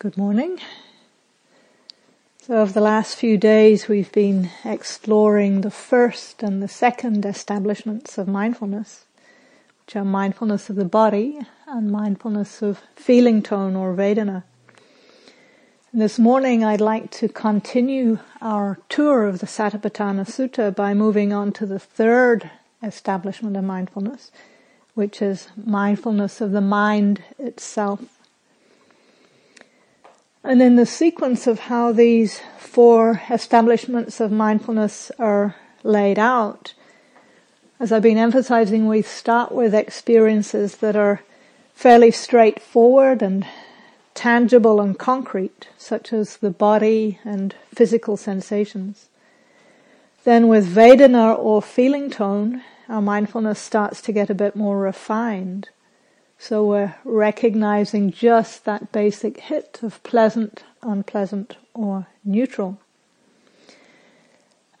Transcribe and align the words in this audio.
Good 0.00 0.16
morning. 0.16 0.58
So 2.38 2.56
over 2.56 2.72
the 2.72 2.80
last 2.80 3.16
few 3.16 3.36
days 3.36 3.86
we've 3.86 4.10
been 4.12 4.48
exploring 4.64 5.60
the 5.60 5.70
first 5.70 6.42
and 6.42 6.62
the 6.62 6.68
second 6.68 7.26
establishments 7.26 8.16
of 8.16 8.26
mindfulness, 8.26 9.04
which 9.84 9.96
are 9.96 10.04
mindfulness 10.06 10.70
of 10.70 10.76
the 10.76 10.86
body 10.86 11.40
and 11.66 11.92
mindfulness 11.92 12.62
of 12.62 12.80
feeling 12.96 13.42
tone 13.42 13.76
or 13.76 13.94
Vedana. 13.94 14.44
And 15.92 16.00
this 16.00 16.18
morning 16.18 16.64
I'd 16.64 16.80
like 16.80 17.10
to 17.10 17.28
continue 17.28 18.20
our 18.40 18.78
tour 18.88 19.26
of 19.26 19.40
the 19.40 19.46
Satipatthana 19.46 20.24
Sutta 20.24 20.74
by 20.74 20.94
moving 20.94 21.34
on 21.34 21.52
to 21.52 21.66
the 21.66 21.78
third 21.78 22.50
establishment 22.82 23.54
of 23.54 23.64
mindfulness, 23.64 24.32
which 24.94 25.20
is 25.20 25.48
mindfulness 25.62 26.40
of 26.40 26.52
the 26.52 26.62
mind 26.62 27.22
itself. 27.38 28.19
And 30.42 30.62
in 30.62 30.76
the 30.76 30.86
sequence 30.86 31.46
of 31.46 31.60
how 31.60 31.92
these 31.92 32.40
four 32.58 33.22
establishments 33.30 34.20
of 34.20 34.32
mindfulness 34.32 35.12
are 35.18 35.54
laid 35.82 36.18
out, 36.18 36.72
as 37.78 37.92
I've 37.92 38.02
been 38.02 38.18
emphasizing, 38.18 38.86
we 38.86 39.00
start 39.02 39.52
with 39.52 39.74
experiences 39.74 40.76
that 40.76 40.96
are 40.96 41.22
fairly 41.74 42.10
straightforward 42.10 43.22
and 43.22 43.46
tangible 44.12 44.80
and 44.82 44.98
concrete, 44.98 45.68
such 45.78 46.12
as 46.12 46.36
the 46.36 46.50
body 46.50 47.18
and 47.24 47.54
physical 47.74 48.18
sensations. 48.18 49.08
Then 50.24 50.48
with 50.48 50.68
Vedana 50.68 51.38
or 51.38 51.62
feeling 51.62 52.10
tone, 52.10 52.62
our 52.88 53.00
mindfulness 53.00 53.58
starts 53.58 54.02
to 54.02 54.12
get 54.12 54.28
a 54.28 54.34
bit 54.34 54.54
more 54.54 54.78
refined 54.78 55.70
so 56.42 56.64
we're 56.64 56.94
recognizing 57.04 58.10
just 58.10 58.64
that 58.64 58.92
basic 58.92 59.40
hit 59.40 59.78
of 59.82 60.02
pleasant, 60.02 60.64
unpleasant, 60.82 61.58
or 61.74 62.06
neutral. 62.24 62.80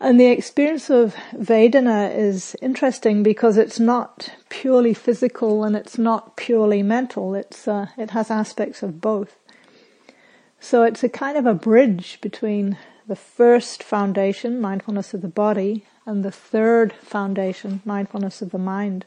And 0.00 0.18
the 0.18 0.28
experience 0.28 0.88
of 0.88 1.14
Vedana 1.34 2.16
is 2.16 2.56
interesting 2.62 3.22
because 3.22 3.58
it's 3.58 3.78
not 3.78 4.32
purely 4.48 4.94
physical 4.94 5.62
and 5.62 5.76
it's 5.76 5.98
not 5.98 6.34
purely 6.38 6.82
mental. 6.82 7.34
It's 7.34 7.68
uh, 7.68 7.88
it 7.98 8.12
has 8.12 8.30
aspects 8.30 8.82
of 8.82 9.02
both. 9.02 9.36
So 10.60 10.82
it's 10.82 11.04
a 11.04 11.10
kind 11.10 11.36
of 11.36 11.44
a 11.44 11.52
bridge 11.52 12.20
between 12.22 12.78
the 13.06 13.16
first 13.16 13.82
foundation, 13.82 14.62
mindfulness 14.62 15.12
of 15.12 15.20
the 15.20 15.28
body, 15.28 15.84
and 16.06 16.24
the 16.24 16.32
third 16.32 16.94
foundation, 17.02 17.82
mindfulness 17.84 18.40
of 18.40 18.50
the 18.50 18.58
mind. 18.58 19.04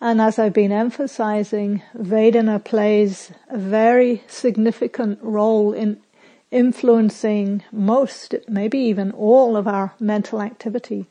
And 0.00 0.20
as 0.20 0.38
I've 0.38 0.54
been 0.54 0.72
emphasizing, 0.72 1.82
Vedana 1.94 2.64
plays 2.64 3.32
a 3.50 3.58
very 3.58 4.22
significant 4.26 5.18
role 5.22 5.74
in 5.74 6.00
influencing 6.50 7.62
most, 7.70 8.34
maybe 8.48 8.78
even 8.78 9.12
all 9.12 9.56
of 9.56 9.68
our 9.68 9.92
mental 10.00 10.40
activity. 10.40 11.06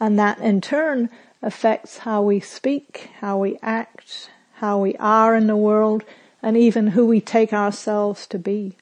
And 0.00 0.18
that 0.18 0.38
in 0.38 0.60
turn 0.60 1.10
affects 1.42 1.98
how 1.98 2.22
we 2.22 2.40
speak, 2.40 3.10
how 3.20 3.38
we 3.38 3.58
act, 3.62 4.30
how 4.54 4.78
we 4.78 4.96
are 4.96 5.36
in 5.36 5.46
the 5.46 5.56
world, 5.56 6.04
and 6.42 6.56
even 6.56 6.88
who 6.88 7.06
we 7.06 7.20
take 7.20 7.52
ourselves 7.52 8.26
to 8.28 8.38
be. 8.38 8.76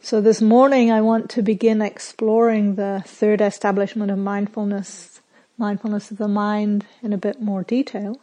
So 0.00 0.20
this 0.20 0.40
morning 0.40 0.92
I 0.92 1.00
want 1.00 1.28
to 1.30 1.42
begin 1.42 1.82
exploring 1.82 2.76
the 2.76 3.02
third 3.04 3.40
establishment 3.40 4.10
of 4.10 4.18
mindfulness 4.18 5.17
mindfulness 5.58 6.10
of 6.10 6.18
the 6.18 6.28
mind 6.28 6.86
in 7.02 7.12
a 7.12 7.18
bit 7.18 7.42
more 7.42 7.64
detail. 7.64 8.20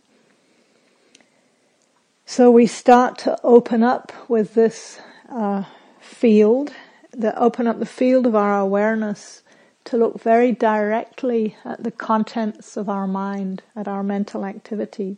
So 2.26 2.50
we 2.50 2.66
start 2.66 3.18
to 3.20 3.38
open 3.44 3.84
up 3.84 4.12
with 4.28 4.56
this 4.56 5.00
uh, 5.30 5.66
field, 6.00 6.74
that 7.12 7.38
open 7.38 7.68
up 7.68 7.80
the 7.80 7.86
field 7.86 8.26
of 8.26 8.36
our 8.36 8.58
awareness 8.58 9.44
to 9.84 9.98
look 9.98 10.20
very 10.20 10.52
directly 10.52 11.56
at 11.64 11.84
the 11.84 11.92
contents 11.92 12.78
of 12.78 12.90
our 12.90 13.06
mind, 13.06 13.62
at 13.76 13.88
our 13.88 14.02
mental 14.02 14.44
activity, 14.44 15.18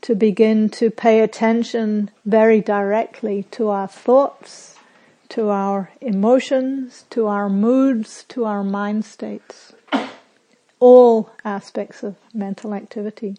to 0.00 0.14
begin 0.14 0.70
to 0.70 0.90
pay 0.90 1.20
attention 1.20 2.10
very 2.24 2.60
directly 2.60 3.42
to 3.50 3.68
our 3.68 3.86
thoughts, 3.86 4.76
to 5.28 5.50
our 5.50 5.90
emotions, 6.00 7.04
to 7.10 7.26
our 7.26 7.50
moods, 7.50 8.24
to 8.28 8.44
our 8.44 8.64
mind 8.64 9.04
states 9.04 9.74
all 10.82 11.30
aspects 11.44 12.02
of 12.02 12.16
mental 12.34 12.74
activity. 12.74 13.36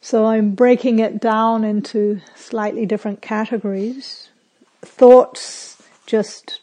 So 0.00 0.26
I'm 0.26 0.56
breaking 0.56 0.98
it 0.98 1.20
down 1.20 1.62
into 1.62 2.20
slightly 2.34 2.84
different 2.84 3.22
categories. 3.22 4.30
Thoughts, 4.82 5.80
just 6.04 6.60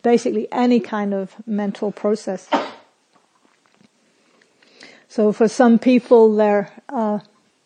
basically 0.00 0.46
any 0.52 0.78
kind 0.78 1.12
of 1.12 1.34
mental 1.44 1.90
process. 1.90 2.48
So 5.08 5.32
for 5.32 5.48
some 5.48 5.80
people, 5.80 6.36
they're 6.36 6.70
uh, 6.88 7.18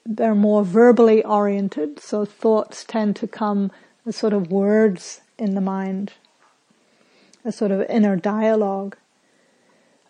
they're 0.06 0.34
more 0.34 0.65
verbally 0.65 1.22
oriented. 1.25 2.00
So 2.00 2.25
thoughts 2.25 2.84
tend 2.84 3.16
to 3.16 3.26
come 3.26 3.70
as 4.06 4.16
sort 4.16 4.32
of 4.32 4.50
words 4.50 5.20
in 5.38 5.54
the 5.54 5.60
mind, 5.60 6.15
a 7.44 7.53
sort 7.53 7.70
of 7.70 7.82
inner 7.91 8.16
dialogue. 8.16 8.97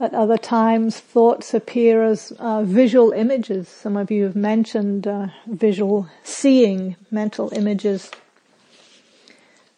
At 0.01 0.15
other 0.15 0.39
times, 0.39 1.01
thoughts 1.01 1.55
appear 1.55 2.05
as 2.05 2.33
uh, 2.39 2.63
visual 2.63 3.11
images. 3.11 3.69
Some 3.69 3.97
of 3.97 4.13
you 4.13 4.25
have 4.25 4.37
mentioned 4.37 5.09
uh, 5.09 5.29
visual 5.49 6.09
seeing, 6.23 6.95
mental 7.11 7.53
images. 7.53 8.13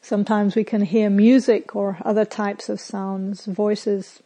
Sometimes 0.03 0.55
we 0.55 0.65
can 0.65 0.83
hear 0.83 1.09
music 1.09 1.75
or 1.75 1.97
other 2.05 2.27
types 2.27 2.69
of 2.69 2.81
sounds, 2.81 3.47
voices. 3.47 4.23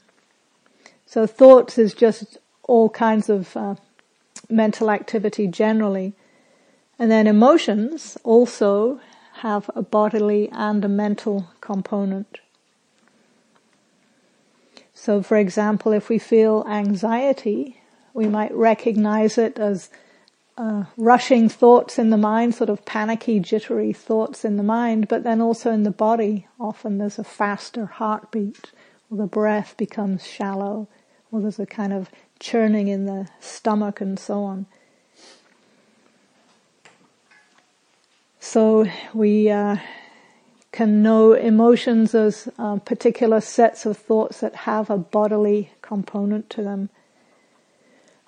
So 1.07 1.29
thoughts 1.29 1.79
is 1.79 1.95
just 1.95 2.39
all 2.65 2.89
kinds 2.89 3.29
of 3.29 3.57
uh, 3.57 3.77
mental 4.51 4.91
activity 4.91 5.47
generally. 5.47 6.15
And 6.99 7.09
then 7.09 7.29
emotions 7.29 8.19
also 8.25 9.01
have 9.43 9.71
a 9.77 9.83
bodily 9.83 10.49
and 10.51 10.85
a 10.85 10.89
mental 10.89 11.51
component. 11.61 12.41
So 14.95 15.23
for 15.23 15.37
example, 15.37 15.93
if 15.93 16.09
we 16.09 16.19
feel 16.19 16.65
anxiety, 16.69 17.81
we 18.15 18.27
might 18.27 18.55
recognize 18.55 19.37
it 19.37 19.59
as 19.59 19.91
uh, 20.57 20.85
rushing 20.97 21.49
thoughts 21.49 21.99
in 21.99 22.11
the 22.11 22.17
mind, 22.17 22.55
sort 22.55 22.71
of 22.71 22.85
panicky, 22.85 23.41
jittery 23.41 23.93
thoughts 23.93 24.45
in 24.45 24.57
the 24.57 24.63
mind, 24.63 25.09
but 25.09 25.25
then 25.25 25.41
also 25.41 25.73
in 25.73 25.83
the 25.83 25.91
body. 25.91 26.47
Often 26.61 26.99
there's 26.99 27.19
a 27.19 27.25
faster 27.25 27.87
heartbeat, 27.87 28.71
or 29.11 29.17
the 29.17 29.27
breath 29.27 29.77
becomes 29.77 30.25
shallow, 30.25 30.87
or 31.33 31.41
there's 31.41 31.59
a 31.59 31.67
kind 31.67 31.93
of 31.93 32.09
churning 32.39 32.87
in 32.87 33.07
the 33.07 33.29
stomach 33.41 34.01
and 34.01 34.19
so 34.19 34.45
on. 34.45 34.67
So 38.39 38.87
we 39.13 39.51
uh, 39.51 39.79
can 40.75 41.05
know 41.05 41.35
emotions 41.35 42.17
as 42.17 42.49
uh, 42.59 42.75
particular 42.79 43.41
sets 43.41 43.87
of 43.87 43.97
thoughts 43.97 44.41
that 44.41 44.67
have 44.67 44.91
a 44.91 44.99
bodily 44.99 45.71
component 45.83 46.51
to 46.51 46.65
them. 46.65 46.89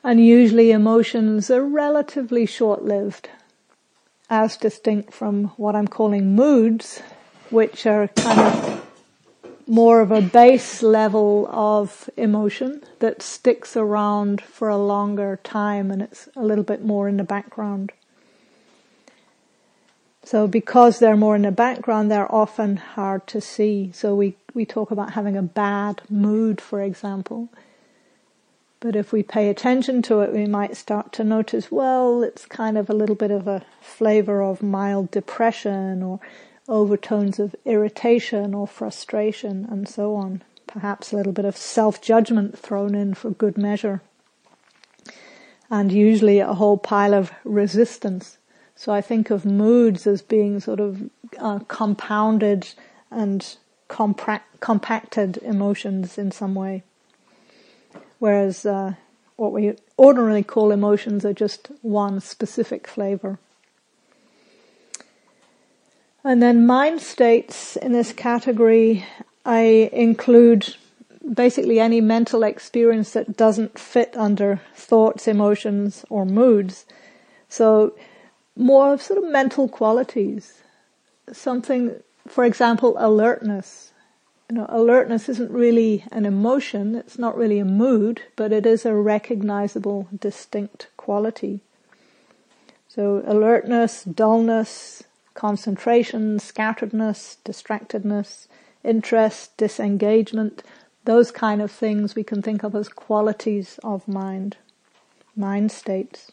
And 0.04 0.24
usually 0.24 0.70
emotions 0.70 1.50
are 1.50 1.64
relatively 1.64 2.46
short-lived, 2.46 3.28
as 4.30 4.56
distinct 4.56 5.12
from 5.12 5.46
what 5.56 5.74
I'm 5.74 5.88
calling 5.88 6.36
moods, 6.36 7.02
which 7.50 7.84
are 7.84 8.06
kind 8.14 8.38
of 8.38 8.86
more 9.66 10.00
of 10.00 10.12
a 10.12 10.22
base 10.22 10.84
level 10.84 11.48
of 11.50 12.08
emotion 12.16 12.80
that 13.00 13.22
sticks 13.22 13.76
around 13.76 14.40
for 14.40 14.68
a 14.68 14.78
longer 14.78 15.40
time 15.42 15.90
and 15.90 16.00
it's 16.00 16.28
a 16.36 16.44
little 16.44 16.62
bit 16.62 16.84
more 16.84 17.08
in 17.08 17.16
the 17.16 17.24
background. 17.24 17.90
So 20.26 20.48
because 20.48 20.98
they're 20.98 21.16
more 21.16 21.36
in 21.36 21.42
the 21.42 21.52
background, 21.52 22.10
they're 22.10 22.34
often 22.34 22.78
hard 22.78 23.28
to 23.28 23.40
see. 23.40 23.92
So 23.94 24.16
we, 24.16 24.34
we 24.54 24.66
talk 24.66 24.90
about 24.90 25.12
having 25.12 25.36
a 25.36 25.42
bad 25.42 26.02
mood, 26.10 26.60
for 26.60 26.82
example. 26.82 27.48
But 28.80 28.96
if 28.96 29.12
we 29.12 29.22
pay 29.22 29.48
attention 29.48 30.02
to 30.02 30.22
it, 30.22 30.32
we 30.32 30.46
might 30.46 30.76
start 30.76 31.12
to 31.12 31.22
notice, 31.22 31.70
well, 31.70 32.24
it's 32.24 32.44
kind 32.44 32.76
of 32.76 32.90
a 32.90 32.92
little 32.92 33.14
bit 33.14 33.30
of 33.30 33.46
a 33.46 33.64
flavor 33.80 34.42
of 34.42 34.64
mild 34.64 35.12
depression 35.12 36.02
or 36.02 36.18
overtones 36.68 37.38
of 37.38 37.54
irritation 37.64 38.52
or 38.52 38.66
frustration 38.66 39.64
and 39.70 39.88
so 39.88 40.16
on. 40.16 40.42
Perhaps 40.66 41.12
a 41.12 41.16
little 41.16 41.32
bit 41.32 41.44
of 41.44 41.56
self-judgment 41.56 42.58
thrown 42.58 42.96
in 42.96 43.14
for 43.14 43.30
good 43.30 43.56
measure. 43.56 44.02
And 45.70 45.92
usually 45.92 46.40
a 46.40 46.54
whole 46.54 46.78
pile 46.78 47.14
of 47.14 47.30
resistance. 47.44 48.38
So 48.76 48.92
I 48.92 49.00
think 49.00 49.30
of 49.30 49.46
moods 49.46 50.06
as 50.06 50.20
being 50.20 50.60
sort 50.60 50.80
of 50.80 51.10
uh, 51.38 51.60
compounded 51.60 52.68
and 53.10 53.56
compacted 53.88 55.38
emotions 55.38 56.18
in 56.18 56.30
some 56.30 56.54
way. 56.54 56.82
Whereas 58.18 58.66
uh, 58.66 58.94
what 59.36 59.52
we 59.52 59.74
ordinarily 59.98 60.42
call 60.42 60.70
emotions 60.72 61.24
are 61.24 61.32
just 61.32 61.70
one 61.80 62.20
specific 62.20 62.86
flavor. 62.86 63.38
And 66.22 66.42
then 66.42 66.66
mind 66.66 67.00
states 67.00 67.76
in 67.76 67.92
this 67.92 68.12
category, 68.12 69.06
I 69.44 69.90
include 69.92 70.74
basically 71.32 71.80
any 71.80 72.00
mental 72.00 72.42
experience 72.42 73.12
that 73.12 73.36
doesn't 73.36 73.78
fit 73.78 74.14
under 74.16 74.60
thoughts, 74.74 75.28
emotions, 75.28 76.04
or 76.10 76.26
moods. 76.26 76.84
So 77.48 77.94
more 78.56 78.92
of 78.92 79.02
sort 79.02 79.22
of 79.22 79.30
mental 79.30 79.68
qualities. 79.68 80.62
Something, 81.32 81.96
for 82.26 82.44
example, 82.44 82.96
alertness. 82.98 83.92
You 84.48 84.56
know, 84.56 84.66
alertness 84.68 85.28
isn't 85.28 85.50
really 85.50 86.04
an 86.12 86.24
emotion, 86.24 86.94
it's 86.94 87.18
not 87.18 87.36
really 87.36 87.58
a 87.58 87.64
mood, 87.64 88.22
but 88.36 88.52
it 88.52 88.64
is 88.64 88.86
a 88.86 88.94
recognizable, 88.94 90.08
distinct 90.16 90.86
quality. 90.96 91.60
So 92.88 93.22
alertness, 93.26 94.04
dullness, 94.04 95.02
concentration, 95.34 96.38
scatteredness, 96.38 97.36
distractedness, 97.44 98.46
interest, 98.84 99.56
disengagement, 99.56 100.62
those 101.04 101.30
kind 101.30 101.60
of 101.60 101.70
things 101.70 102.14
we 102.14 102.24
can 102.24 102.40
think 102.40 102.62
of 102.62 102.74
as 102.74 102.88
qualities 102.88 103.78
of 103.82 104.06
mind, 104.06 104.56
mind 105.36 105.72
states. 105.72 106.32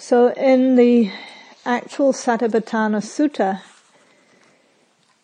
So 0.00 0.28
in 0.34 0.76
the 0.76 1.10
actual 1.66 2.12
Satipatthana 2.12 3.02
Sutta, 3.02 3.62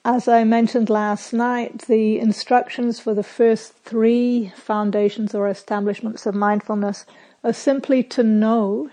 as 0.04 0.26
I 0.26 0.42
mentioned 0.42 0.90
last 0.90 1.32
night, 1.32 1.82
the 1.82 2.18
instructions 2.18 2.98
for 2.98 3.14
the 3.14 3.22
first 3.22 3.74
three 3.84 4.52
foundations 4.56 5.32
or 5.32 5.46
establishments 5.48 6.26
of 6.26 6.34
mindfulness 6.34 7.06
are 7.44 7.52
simply 7.52 8.02
to 8.02 8.24
know 8.24 8.90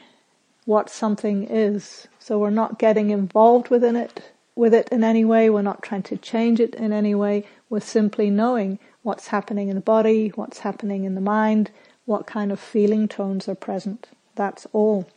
what 0.66 0.92
something 0.92 1.46
is. 1.50 2.08
So 2.20 2.38
we're 2.38 2.52
not 2.52 2.78
getting 2.78 3.10
involved 3.10 3.70
within 3.70 3.96
it, 3.96 4.32
with 4.56 4.76
it 4.76 4.88
in 4.90 5.04
any 5.04 5.26
way. 5.26 5.50
We're 5.50 5.64
not 5.64 5.82
trying 5.82 6.04
to 6.04 6.18
change 6.18 6.60
it 6.60 6.76
in 6.76 6.94
any 6.94 7.16
way. 7.16 7.48
We're 7.72 7.80
simply 7.80 8.30
knowing 8.30 8.78
what's 9.02 9.30
happening 9.30 9.70
in 9.70 9.76
the 9.76 9.82
body, 9.82 10.28
what's 10.36 10.60
happening 10.60 11.06
in 11.06 11.16
the 11.16 11.22
mind, 11.22 11.72
what 12.06 12.28
kind 12.28 12.52
of 12.52 12.60
feeling 12.60 13.08
tones 13.08 13.50
are 13.50 13.56
present. 13.56 14.10
That's 14.36 14.68
all. 14.74 15.10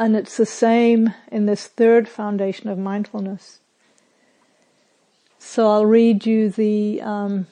And 0.00 0.16
it's 0.16 0.38
the 0.38 0.46
same 0.46 1.12
in 1.30 1.44
this 1.44 1.66
third 1.66 2.08
foundation 2.08 2.70
of 2.70 2.78
mindfulness. 2.78 3.58
So 5.38 5.70
I'll 5.70 5.84
read 5.84 6.24
you 6.24 6.48
the 6.48 7.02
um, 7.02 7.46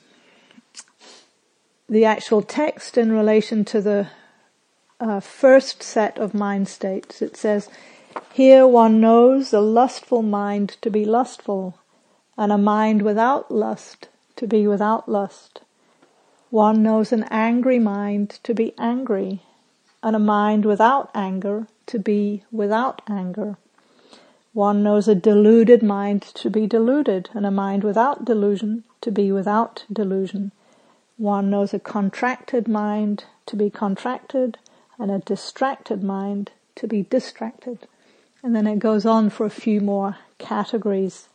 the 1.90 2.06
actual 2.06 2.40
text 2.40 2.96
in 2.96 3.12
relation 3.12 3.66
to 3.66 3.82
the 3.82 4.06
uh, 4.98 5.20
first 5.20 5.82
set 5.82 6.16
of 6.16 6.32
mind 6.32 6.68
states. 6.68 7.20
It 7.20 7.36
says, 7.36 7.68
here 8.32 8.66
one 8.66 8.98
knows 8.98 9.52
a 9.52 9.60
lustful 9.60 10.22
mind 10.22 10.78
to 10.80 10.88
be 10.90 11.04
lustful, 11.04 11.78
and 12.38 12.50
a 12.50 12.56
mind 12.56 13.02
without 13.02 13.50
lust 13.50 14.08
to 14.36 14.46
be 14.46 14.66
without 14.66 15.06
lust. 15.06 15.60
One 16.48 16.82
knows 16.82 17.12
an 17.12 17.24
angry 17.30 17.78
mind 17.78 18.30
to 18.44 18.54
be 18.54 18.72
angry, 18.78 19.42
and 20.02 20.16
a 20.16 20.18
mind 20.18 20.64
without 20.64 21.10
anger 21.14 21.66
to 21.88 21.98
be 21.98 22.44
without 22.50 23.02
anger. 23.08 23.58
One 24.52 24.82
knows 24.82 25.08
a 25.08 25.14
deluded 25.14 25.82
mind 25.82 26.22
to 26.22 26.50
be 26.50 26.66
deluded, 26.66 27.30
and 27.34 27.44
a 27.44 27.50
mind 27.50 27.84
without 27.84 28.24
delusion 28.24 28.84
to 29.02 29.10
be 29.10 29.30
without 29.30 29.84
delusion. 29.92 30.52
One 31.16 31.50
knows 31.50 31.74
a 31.74 31.78
contracted 31.78 32.68
mind 32.68 33.24
to 33.46 33.56
be 33.56 33.70
contracted, 33.70 34.58
and 34.98 35.10
a 35.10 35.18
distracted 35.18 36.02
mind 36.02 36.52
to 36.76 36.86
be 36.86 37.02
distracted. 37.02 37.86
And 38.42 38.54
then 38.54 38.66
it 38.66 38.78
goes 38.78 39.04
on 39.04 39.30
for 39.30 39.46
a 39.46 39.50
few 39.50 39.80
more 39.80 40.16
categories. 40.38 41.28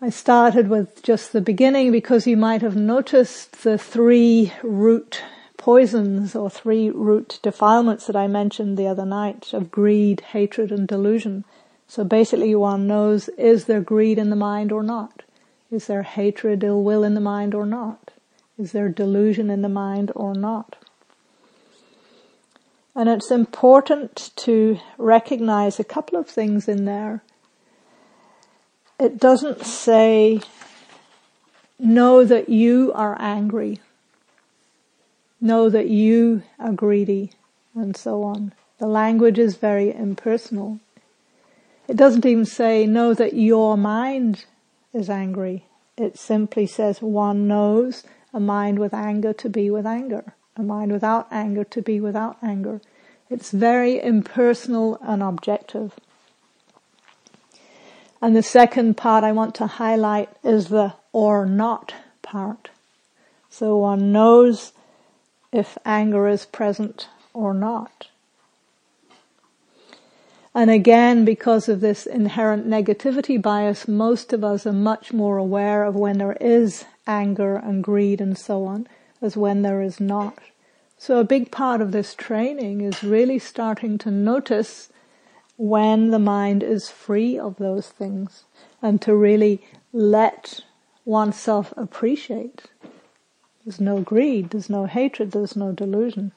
I 0.00 0.10
started 0.10 0.68
with 0.68 1.02
just 1.02 1.32
the 1.32 1.40
beginning 1.40 1.92
because 1.92 2.26
you 2.26 2.36
might 2.36 2.62
have 2.62 2.76
noticed 2.76 3.62
the 3.62 3.78
three 3.78 4.52
root 4.62 5.22
poisons 5.62 6.34
or 6.34 6.50
three 6.50 6.90
root 6.90 7.38
defilements 7.40 8.08
that 8.08 8.16
I 8.16 8.26
mentioned 8.26 8.76
the 8.76 8.88
other 8.88 9.06
night 9.06 9.52
of 9.52 9.70
greed, 9.70 10.20
hatred 10.32 10.72
and 10.72 10.88
delusion. 10.88 11.44
So 11.86 12.02
basically 12.02 12.52
one 12.56 12.88
knows, 12.88 13.28
is 13.38 13.66
there 13.66 13.80
greed 13.80 14.18
in 14.18 14.30
the 14.30 14.34
mind 14.34 14.72
or 14.72 14.82
not? 14.82 15.22
Is 15.70 15.86
there 15.86 16.02
hatred, 16.02 16.64
ill 16.64 16.82
will 16.82 17.04
in 17.04 17.14
the 17.14 17.20
mind 17.20 17.54
or 17.54 17.64
not? 17.64 18.10
Is 18.58 18.72
there 18.72 18.88
delusion 18.88 19.50
in 19.50 19.62
the 19.62 19.68
mind 19.68 20.10
or 20.16 20.34
not? 20.34 20.74
And 22.96 23.08
it's 23.08 23.30
important 23.30 24.32
to 24.38 24.80
recognize 24.98 25.78
a 25.78 25.84
couple 25.84 26.18
of 26.18 26.26
things 26.26 26.66
in 26.66 26.86
there. 26.86 27.22
It 28.98 29.18
doesn't 29.18 29.64
say, 29.64 30.40
know 31.78 32.24
that 32.24 32.48
you 32.48 32.90
are 32.96 33.16
angry, 33.20 33.78
know 35.42 35.68
that 35.68 35.88
you 35.88 36.42
are 36.58 36.72
greedy, 36.72 37.32
and 37.74 37.96
so 37.96 38.22
on. 38.22 38.52
The 38.78 38.86
language 38.86 39.38
is 39.38 39.56
very 39.56 39.94
impersonal. 39.94 40.80
It 41.88 41.96
doesn't 41.96 42.24
even 42.24 42.46
say, 42.46 42.86
know 42.86 43.12
that 43.14 43.34
your 43.34 43.76
mind 43.76 44.46
is 44.94 45.10
angry. 45.10 45.66
It 45.96 46.18
simply 46.18 46.66
says 46.66 47.02
one 47.02 47.46
knows 47.46 48.04
a 48.32 48.40
mind 48.40 48.78
with 48.78 48.94
anger 48.94 49.32
to 49.34 49.48
be 49.48 49.70
with 49.70 49.86
anger 49.86 50.34
a 50.56 50.62
mind 50.62 50.92
without 50.92 51.26
anger 51.30 51.64
to 51.64 51.82
be 51.82 52.00
without 52.00 52.36
anger. 52.42 52.80
It's 53.30 53.50
very 53.50 54.00
impersonal 54.00 54.98
and 55.00 55.22
objective. 55.22 55.94
And 58.20 58.36
the 58.36 58.42
second 58.42 58.96
part 58.96 59.24
I 59.24 59.32
want 59.32 59.54
to 59.56 59.66
highlight 59.66 60.28
is 60.44 60.68
the 60.68 60.94
or 61.12 61.46
not 61.46 61.94
part. 62.20 62.70
So 63.50 63.76
one 63.78 64.12
knows 64.12 64.72
if 65.52 65.78
anger 65.84 66.26
is 66.28 66.46
present 66.46 67.08
or 67.34 67.54
not. 67.54 68.08
And 70.54 70.70
again, 70.70 71.24
because 71.24 71.68
of 71.68 71.80
this 71.80 72.04
inherent 72.04 72.66
negativity 72.66 73.40
bias, 73.40 73.88
most 73.88 74.32
of 74.32 74.44
us 74.44 74.66
are 74.66 74.72
much 74.72 75.12
more 75.12 75.38
aware 75.38 75.84
of 75.84 75.94
when 75.94 76.18
there 76.18 76.36
is 76.40 76.84
anger 77.06 77.56
and 77.56 77.82
greed 77.82 78.20
and 78.20 78.36
so 78.36 78.64
on 78.66 78.86
as 79.22 79.36
when 79.36 79.62
there 79.62 79.80
is 79.80 79.98
not. 79.98 80.38
So 80.98 81.18
a 81.18 81.24
big 81.24 81.50
part 81.50 81.80
of 81.80 81.92
this 81.92 82.14
training 82.14 82.82
is 82.82 83.02
really 83.02 83.38
starting 83.38 83.98
to 83.98 84.10
notice 84.10 84.90
when 85.56 86.10
the 86.10 86.18
mind 86.18 86.62
is 86.62 86.90
free 86.90 87.38
of 87.38 87.56
those 87.56 87.88
things 87.88 88.44
and 88.82 89.00
to 89.02 89.14
really 89.14 89.64
let 89.92 90.60
oneself 91.04 91.72
appreciate. 91.76 92.64
There's 93.64 93.80
no 93.80 94.00
greed, 94.00 94.50
there's 94.50 94.70
no 94.70 94.86
hatred, 94.86 95.32
there's 95.32 95.56
no 95.56 95.72
delusion. 95.72 96.32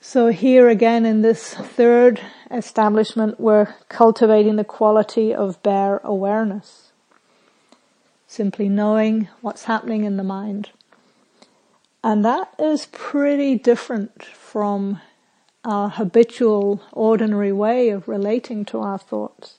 So 0.00 0.28
here 0.28 0.68
again 0.68 1.06
in 1.06 1.22
this 1.22 1.54
third 1.54 2.20
establishment, 2.50 3.38
we're 3.38 3.74
cultivating 3.88 4.56
the 4.56 4.64
quality 4.64 5.34
of 5.34 5.62
bare 5.62 6.00
awareness 6.02 6.92
simply 8.32 8.66
knowing 8.66 9.28
what's 9.42 9.64
happening 9.64 10.04
in 10.04 10.16
the 10.16 10.24
mind. 10.24 10.70
And 12.02 12.24
that 12.24 12.48
is 12.58 12.88
pretty 12.90 13.56
different 13.56 14.24
from 14.24 15.02
our 15.64 15.90
habitual, 15.90 16.82
ordinary 16.92 17.52
way 17.52 17.90
of 17.90 18.08
relating 18.08 18.64
to 18.64 18.80
our 18.80 18.98
thoughts. 18.98 19.58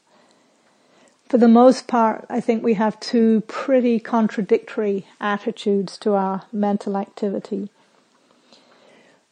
For 1.33 1.39
the 1.39 1.47
most 1.47 1.87
part, 1.87 2.27
I 2.29 2.39
think 2.39 2.61
we 2.61 2.75
have 2.75 2.99
two 2.99 3.41
pretty 3.47 3.99
contradictory 3.99 5.07
attitudes 5.19 5.97
to 5.97 6.13
our 6.13 6.43
mental 6.51 6.95
activity. 6.95 7.71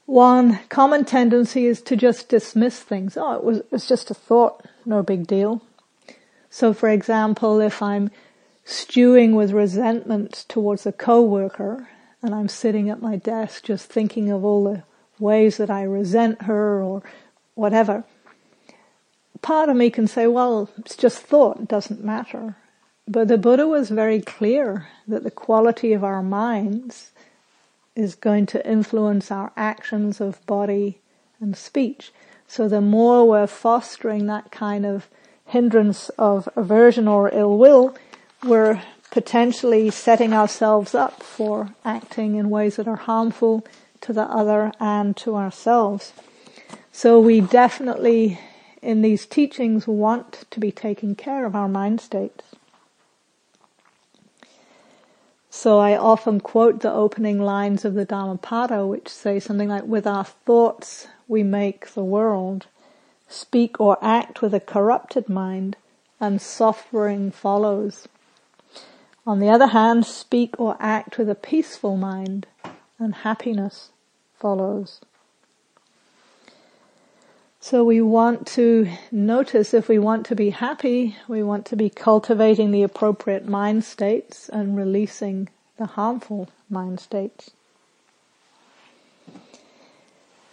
One 0.07 0.57
common 0.69 1.05
tendency 1.05 1.67
is 1.67 1.79
to 1.83 1.95
just 1.95 2.27
dismiss 2.27 2.79
things. 2.79 3.17
Oh, 3.17 3.33
it 3.33 3.43
was, 3.43 3.59
it 3.59 3.71
was 3.71 3.87
just 3.87 4.09
a 4.09 4.15
thought, 4.15 4.65
no 4.83 5.03
big 5.03 5.27
deal. 5.27 5.61
So 6.49 6.73
for 6.73 6.89
example, 6.89 7.59
if 7.59 7.83
I'm 7.83 8.09
stewing 8.65 9.35
with 9.35 9.51
resentment 9.51 10.45
towards 10.47 10.87
a 10.87 10.91
coworker 10.91 11.87
and 12.23 12.33
I'm 12.33 12.49
sitting 12.49 12.89
at 12.89 13.03
my 13.03 13.15
desk 13.15 13.65
just 13.65 13.91
thinking 13.91 14.31
of 14.31 14.43
all 14.43 14.63
the 14.63 14.83
ways 15.19 15.57
that 15.57 15.69
I 15.69 15.83
resent 15.83 16.41
her 16.41 16.81
or 16.81 17.03
whatever, 17.53 18.05
part 19.41 19.69
of 19.69 19.75
me 19.75 19.89
can 19.89 20.07
say, 20.07 20.27
well, 20.27 20.69
it's 20.77 20.95
just 20.95 21.19
thought, 21.19 21.59
it 21.59 21.67
doesn't 21.67 22.03
matter. 22.03 22.55
But 23.07 23.27
the 23.27 23.37
Buddha 23.37 23.67
was 23.67 23.89
very 23.89 24.21
clear 24.21 24.87
that 25.07 25.23
the 25.23 25.31
quality 25.31 25.93
of 25.93 26.03
our 26.03 26.23
minds 26.23 27.11
is 27.95 28.15
going 28.15 28.45
to 28.47 28.69
influence 28.69 29.31
our 29.31 29.51
actions 29.57 30.21
of 30.21 30.45
body 30.45 30.99
and 31.39 31.57
speech. 31.57 32.11
So 32.47 32.67
the 32.67 32.81
more 32.81 33.27
we're 33.27 33.47
fostering 33.47 34.27
that 34.27 34.51
kind 34.51 34.85
of 34.85 35.07
hindrance 35.45 36.09
of 36.17 36.47
aversion 36.55 37.07
or 37.07 37.29
ill 37.33 37.57
will, 37.57 37.95
we're 38.43 38.81
potentially 39.09 39.89
setting 39.89 40.33
ourselves 40.33 40.95
up 40.95 41.21
for 41.21 41.73
acting 41.83 42.35
in 42.35 42.49
ways 42.49 42.77
that 42.77 42.87
are 42.87 42.95
harmful 42.95 43.65
to 43.99 44.13
the 44.13 44.23
other 44.23 44.71
and 44.79 45.17
to 45.17 45.35
ourselves. 45.35 46.13
So 46.93 47.19
we 47.19 47.41
definitely, 47.41 48.39
in 48.81 49.01
these 49.01 49.25
teachings, 49.25 49.87
want 49.87 50.45
to 50.49 50.59
be 50.59 50.71
taking 50.71 51.15
care 51.15 51.45
of 51.45 51.55
our 51.55 51.67
mind 51.67 52.01
states. 52.01 52.43
So 55.49 55.79
I 55.79 55.97
often 55.97 56.39
quote 56.39 56.79
the 56.79 56.91
opening 56.91 57.41
lines 57.41 57.83
of 57.83 57.93
the 57.93 58.05
Dhammapada, 58.05 58.87
which 58.87 59.09
say 59.09 59.39
something 59.39 59.67
like, 59.67 59.83
with 59.83 60.07
our 60.07 60.23
thoughts 60.23 61.07
we 61.27 61.43
make 61.43 61.93
the 61.93 62.03
world, 62.03 62.67
speak 63.27 63.79
or 63.79 63.97
act 64.01 64.41
with 64.41 64.53
a 64.53 64.59
corrupted 64.61 65.27
mind, 65.27 65.75
and 66.19 66.41
suffering 66.41 67.31
follows. 67.31 68.07
On 69.27 69.39
the 69.39 69.49
other 69.49 69.67
hand, 69.67 70.05
speak 70.05 70.59
or 70.59 70.77
act 70.79 71.17
with 71.17 71.29
a 71.29 71.35
peaceful 71.35 71.97
mind, 71.97 72.47
and 72.97 73.13
happiness 73.13 73.89
follows. 74.39 75.01
So 77.63 77.83
we 77.83 78.01
want 78.01 78.47
to 78.57 78.89
notice 79.11 79.75
if 79.75 79.87
we 79.87 79.99
want 79.99 80.25
to 80.25 80.35
be 80.35 80.49
happy, 80.49 81.15
we 81.27 81.43
want 81.43 81.67
to 81.67 81.75
be 81.75 81.91
cultivating 81.91 82.71
the 82.71 82.81
appropriate 82.81 83.47
mind 83.47 83.83
states 83.83 84.49
and 84.49 84.75
releasing 84.75 85.47
the 85.77 85.85
harmful 85.85 86.49
mind 86.71 86.99
states. 86.99 87.51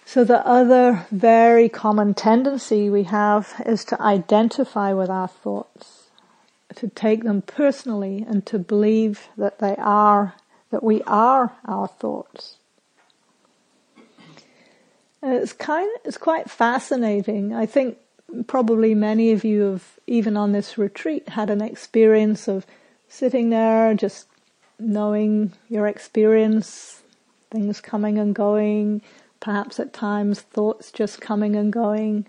So 0.04 0.22
the 0.22 0.46
other 0.46 1.06
very 1.10 1.70
common 1.70 2.12
tendency 2.12 2.90
we 2.90 3.04
have 3.04 3.54
is 3.64 3.86
to 3.86 4.00
identify 4.02 4.92
with 4.92 5.08
our 5.08 5.28
thoughts, 5.28 6.10
to 6.74 6.88
take 6.88 7.24
them 7.24 7.40
personally 7.40 8.22
and 8.28 8.44
to 8.44 8.58
believe 8.58 9.28
that 9.38 9.60
they 9.60 9.76
are, 9.78 10.34
that 10.70 10.82
we 10.82 11.02
are 11.04 11.54
our 11.64 11.88
thoughts. 11.88 12.58
And 15.22 15.34
it's 15.34 15.52
kind 15.52 15.88
of, 15.96 16.00
it's 16.06 16.18
quite 16.18 16.50
fascinating. 16.50 17.54
I 17.54 17.66
think 17.66 17.98
probably 18.46 18.94
many 18.94 19.32
of 19.32 19.44
you 19.44 19.62
have, 19.62 19.98
even 20.06 20.36
on 20.36 20.52
this 20.52 20.78
retreat, 20.78 21.30
had 21.30 21.50
an 21.50 21.60
experience 21.60 22.48
of 22.48 22.66
sitting 23.08 23.50
there, 23.50 23.94
just 23.94 24.26
knowing 24.78 25.52
your 25.68 25.86
experience, 25.86 27.02
things 27.50 27.80
coming 27.80 28.18
and 28.18 28.34
going, 28.34 29.02
perhaps 29.40 29.80
at 29.80 29.92
times 29.92 30.40
thoughts 30.40 30.92
just 30.92 31.20
coming 31.20 31.56
and 31.56 31.72
going, 31.72 32.26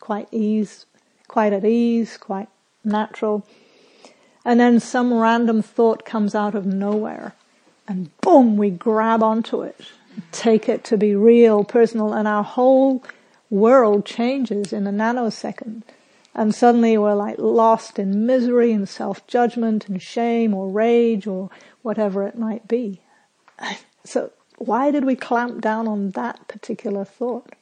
quite 0.00 0.28
ease, 0.30 0.86
quite 1.26 1.52
at 1.52 1.64
ease, 1.64 2.16
quite 2.16 2.48
natural. 2.84 3.44
And 4.44 4.58
then 4.58 4.80
some 4.80 5.12
random 5.12 5.60
thought 5.62 6.04
comes 6.04 6.34
out 6.34 6.54
of 6.54 6.64
nowhere 6.64 7.34
and 7.86 8.10
boom, 8.20 8.56
we 8.56 8.70
grab 8.70 9.22
onto 9.22 9.62
it 9.62 9.80
take 10.32 10.68
it 10.68 10.84
to 10.84 10.96
be 10.96 11.14
real, 11.14 11.64
personal, 11.64 12.12
and 12.12 12.26
our 12.28 12.44
whole 12.44 13.04
world 13.50 14.04
changes 14.04 14.72
in 14.72 14.86
a 14.86 14.92
nanosecond. 14.92 15.82
And 16.34 16.54
suddenly 16.54 16.96
we're 16.96 17.14
like 17.14 17.38
lost 17.38 17.98
in 17.98 18.26
misery 18.26 18.72
and 18.72 18.88
self-judgment 18.88 19.88
and 19.88 20.00
shame 20.00 20.54
or 20.54 20.68
rage 20.68 21.26
or 21.26 21.50
whatever 21.82 22.26
it 22.26 22.38
might 22.38 22.68
be. 22.68 23.00
So 24.04 24.30
why 24.56 24.90
did 24.90 25.04
we 25.04 25.16
clamp 25.16 25.60
down 25.60 25.86
on 25.86 26.12
that 26.12 26.48
particular 26.48 27.04
thought? 27.04 27.54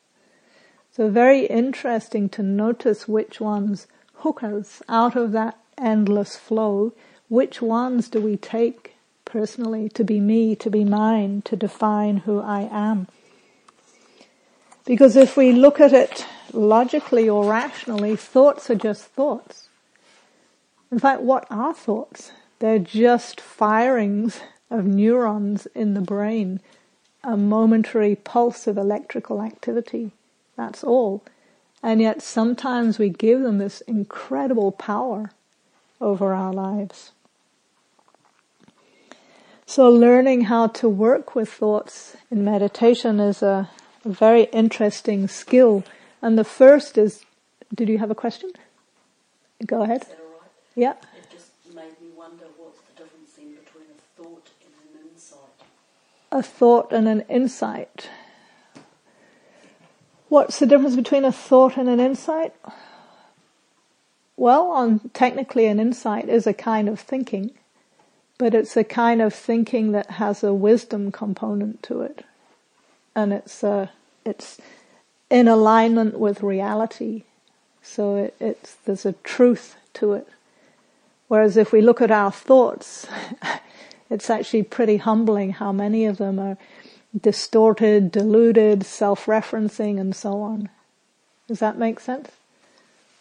So 0.92 1.10
very 1.10 1.46
interesting 1.46 2.28
to 2.30 2.42
notice 2.42 3.08
which 3.08 3.40
ones 3.40 3.86
hook 4.14 4.42
us 4.42 4.80
out 4.88 5.16
of 5.16 5.32
that 5.32 5.58
endless 5.76 6.36
flow. 6.36 6.94
Which 7.28 7.60
ones 7.60 8.08
do 8.08 8.20
we 8.20 8.36
take 8.36 8.95
personally, 9.26 9.90
to 9.90 10.02
be 10.02 10.18
me, 10.20 10.56
to 10.56 10.70
be 10.70 10.84
mine, 10.84 11.42
to 11.42 11.54
define 11.54 12.18
who 12.18 12.40
I 12.40 12.68
am. 12.72 13.08
Because 14.86 15.16
if 15.16 15.36
we 15.36 15.52
look 15.52 15.78
at 15.80 15.92
it 15.92 16.24
logically 16.54 17.28
or 17.28 17.44
rationally, 17.44 18.16
thoughts 18.16 18.70
are 18.70 18.76
just 18.76 19.04
thoughts. 19.04 19.68
In 20.90 20.98
fact, 20.98 21.20
what 21.20 21.46
are 21.50 21.74
thoughts? 21.74 22.32
They're 22.60 22.78
just 22.78 23.40
firings 23.40 24.40
of 24.70 24.86
neurons 24.86 25.66
in 25.74 25.94
the 25.94 26.00
brain, 26.00 26.60
a 27.22 27.36
momentary 27.36 28.14
pulse 28.14 28.66
of 28.66 28.78
electrical 28.78 29.42
activity. 29.42 30.12
That's 30.56 30.82
all. 30.82 31.22
And 31.82 32.00
yet 32.00 32.22
sometimes 32.22 32.98
we 32.98 33.10
give 33.10 33.42
them 33.42 33.58
this 33.58 33.80
incredible 33.82 34.72
power 34.72 35.30
over 36.00 36.32
our 36.32 36.52
lives. 36.52 37.12
So 39.68 39.90
learning 39.90 40.42
how 40.42 40.68
to 40.78 40.88
work 40.88 41.34
with 41.34 41.48
thoughts 41.48 42.16
in 42.30 42.44
meditation 42.44 43.18
is 43.18 43.42
a, 43.42 43.68
a 44.04 44.08
very 44.08 44.44
interesting 44.44 45.26
skill. 45.26 45.82
And 46.22 46.38
the 46.38 46.44
first 46.44 46.96
is, 46.96 47.24
did 47.74 47.88
you 47.88 47.98
have 47.98 48.10
a 48.10 48.14
question? 48.14 48.52
Go 49.66 49.82
ahead. 49.82 50.06
Yeah. 50.76 50.92
It 50.92 51.30
just 51.32 51.50
made 51.74 52.00
me 52.00 52.10
wonder 52.16 52.44
what's 52.56 52.78
the 52.82 53.02
difference 53.02 53.32
between 53.34 53.88
a 53.90 54.22
thought 54.22 54.50
and 54.62 54.94
an 54.94 55.10
insight. 55.10 55.40
A 56.30 56.42
thought 56.42 56.92
and 56.92 57.08
an 57.08 57.20
insight. 57.28 58.08
What's 60.28 60.60
the 60.60 60.66
difference 60.66 60.94
between 60.94 61.24
a 61.24 61.32
thought 61.32 61.76
and 61.76 61.88
an 61.88 61.98
insight? 61.98 62.54
Well, 64.36 64.70
on 64.70 65.10
technically 65.12 65.66
an 65.66 65.80
insight 65.80 66.28
is 66.28 66.46
a 66.46 66.54
kind 66.54 66.88
of 66.88 67.00
thinking 67.00 67.50
but 68.38 68.54
it's 68.54 68.76
a 68.76 68.84
kind 68.84 69.22
of 69.22 69.34
thinking 69.34 69.92
that 69.92 70.12
has 70.12 70.44
a 70.44 70.52
wisdom 70.52 71.10
component 71.10 71.82
to 71.84 72.02
it, 72.02 72.24
and 73.14 73.32
it's 73.32 73.64
uh, 73.64 73.88
it's 74.24 74.58
in 75.30 75.48
alignment 75.48 76.18
with 76.18 76.42
reality. 76.42 77.22
So 77.82 78.16
it, 78.16 78.34
it's 78.40 78.74
there's 78.84 79.06
a 79.06 79.12
truth 79.24 79.76
to 79.94 80.12
it. 80.12 80.28
Whereas 81.28 81.56
if 81.56 81.72
we 81.72 81.80
look 81.80 82.00
at 82.00 82.10
our 82.10 82.30
thoughts, 82.30 83.06
it's 84.10 84.30
actually 84.30 84.62
pretty 84.62 84.98
humbling 84.98 85.52
how 85.52 85.72
many 85.72 86.06
of 86.06 86.18
them 86.18 86.38
are 86.38 86.56
distorted, 87.20 88.12
deluded, 88.12 88.84
self-referencing, 88.84 89.98
and 89.98 90.14
so 90.14 90.40
on. 90.40 90.68
Does 91.48 91.60
that 91.60 91.78
make 91.78 92.00
sense? 92.00 92.30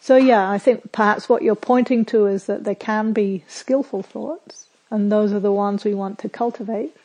So 0.00 0.16
yeah, 0.16 0.48
I 0.48 0.58
think 0.58 0.92
perhaps 0.92 1.28
what 1.28 1.42
you're 1.42 1.56
pointing 1.56 2.04
to 2.06 2.26
is 2.26 2.46
that 2.46 2.64
there 2.64 2.74
can 2.74 3.12
be 3.12 3.42
skillful 3.48 4.02
thoughts, 4.02 4.65
and 4.90 5.10
those 5.10 5.32
are 5.32 5.40
the 5.40 5.52
ones 5.52 5.84
we 5.84 5.94
want 5.94 6.18
to 6.20 6.28
cultivate. 6.28 6.96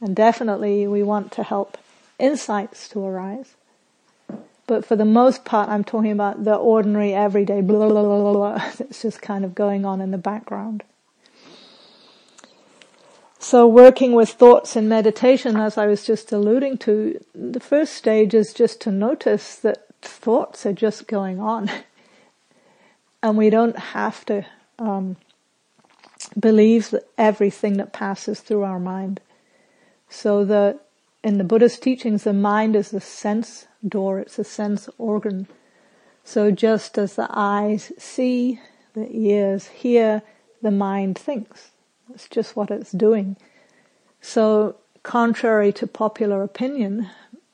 And 0.00 0.14
definitely 0.14 0.86
we 0.86 1.02
want 1.02 1.32
to 1.32 1.42
help 1.42 1.78
insights 2.18 2.88
to 2.90 3.00
arise. 3.00 3.54
But 4.66 4.84
for 4.84 4.96
the 4.96 5.04
most 5.04 5.44
part, 5.44 5.68
I'm 5.68 5.84
talking 5.84 6.10
about 6.10 6.44
the 6.44 6.54
ordinary, 6.54 7.14
everyday 7.14 7.60
blah, 7.60 7.88
blah, 7.88 8.02
blah, 8.02 8.32
blah, 8.32 8.58
that's 8.78 9.02
just 9.02 9.22
kind 9.22 9.44
of 9.44 9.54
going 9.54 9.84
on 9.84 10.00
in 10.00 10.10
the 10.10 10.18
background. 10.18 10.82
So 13.38 13.68
working 13.68 14.12
with 14.12 14.30
thoughts 14.30 14.74
in 14.74 14.88
meditation, 14.88 15.56
as 15.56 15.78
I 15.78 15.86
was 15.86 16.04
just 16.04 16.32
alluding 16.32 16.78
to, 16.78 17.24
the 17.32 17.60
first 17.60 17.92
stage 17.92 18.34
is 18.34 18.52
just 18.52 18.80
to 18.82 18.90
notice 18.90 19.54
that 19.56 19.86
thoughts 20.02 20.66
are 20.66 20.72
just 20.72 21.06
going 21.06 21.38
on. 21.38 21.70
and 23.22 23.36
we 23.36 23.50
don't 23.50 23.78
have 23.78 24.24
to 24.26 24.44
um, 24.78 25.16
believes 26.38 26.94
everything 27.16 27.76
that 27.78 27.92
passes 27.92 28.40
through 28.40 28.62
our 28.62 28.80
mind. 28.80 29.20
So 30.08 30.44
the, 30.44 30.78
in 31.24 31.38
the 31.38 31.44
Buddhist 31.44 31.82
teachings, 31.82 32.24
the 32.24 32.32
mind 32.32 32.76
is 32.76 32.90
the 32.90 33.00
sense 33.00 33.66
door, 33.86 34.18
it's 34.18 34.38
a 34.38 34.44
sense 34.44 34.88
organ. 34.98 35.46
So 36.24 36.50
just 36.50 36.98
as 36.98 37.14
the 37.14 37.28
eyes 37.30 37.92
see, 37.98 38.60
the 38.94 39.08
ears 39.10 39.68
hear, 39.68 40.22
the 40.62 40.70
mind 40.70 41.18
thinks. 41.18 41.70
It's 42.12 42.28
just 42.28 42.56
what 42.56 42.70
it's 42.70 42.92
doing. 42.92 43.36
So 44.20 44.76
contrary 45.02 45.72
to 45.74 45.86
popular 45.86 46.42
opinion, 46.42 47.08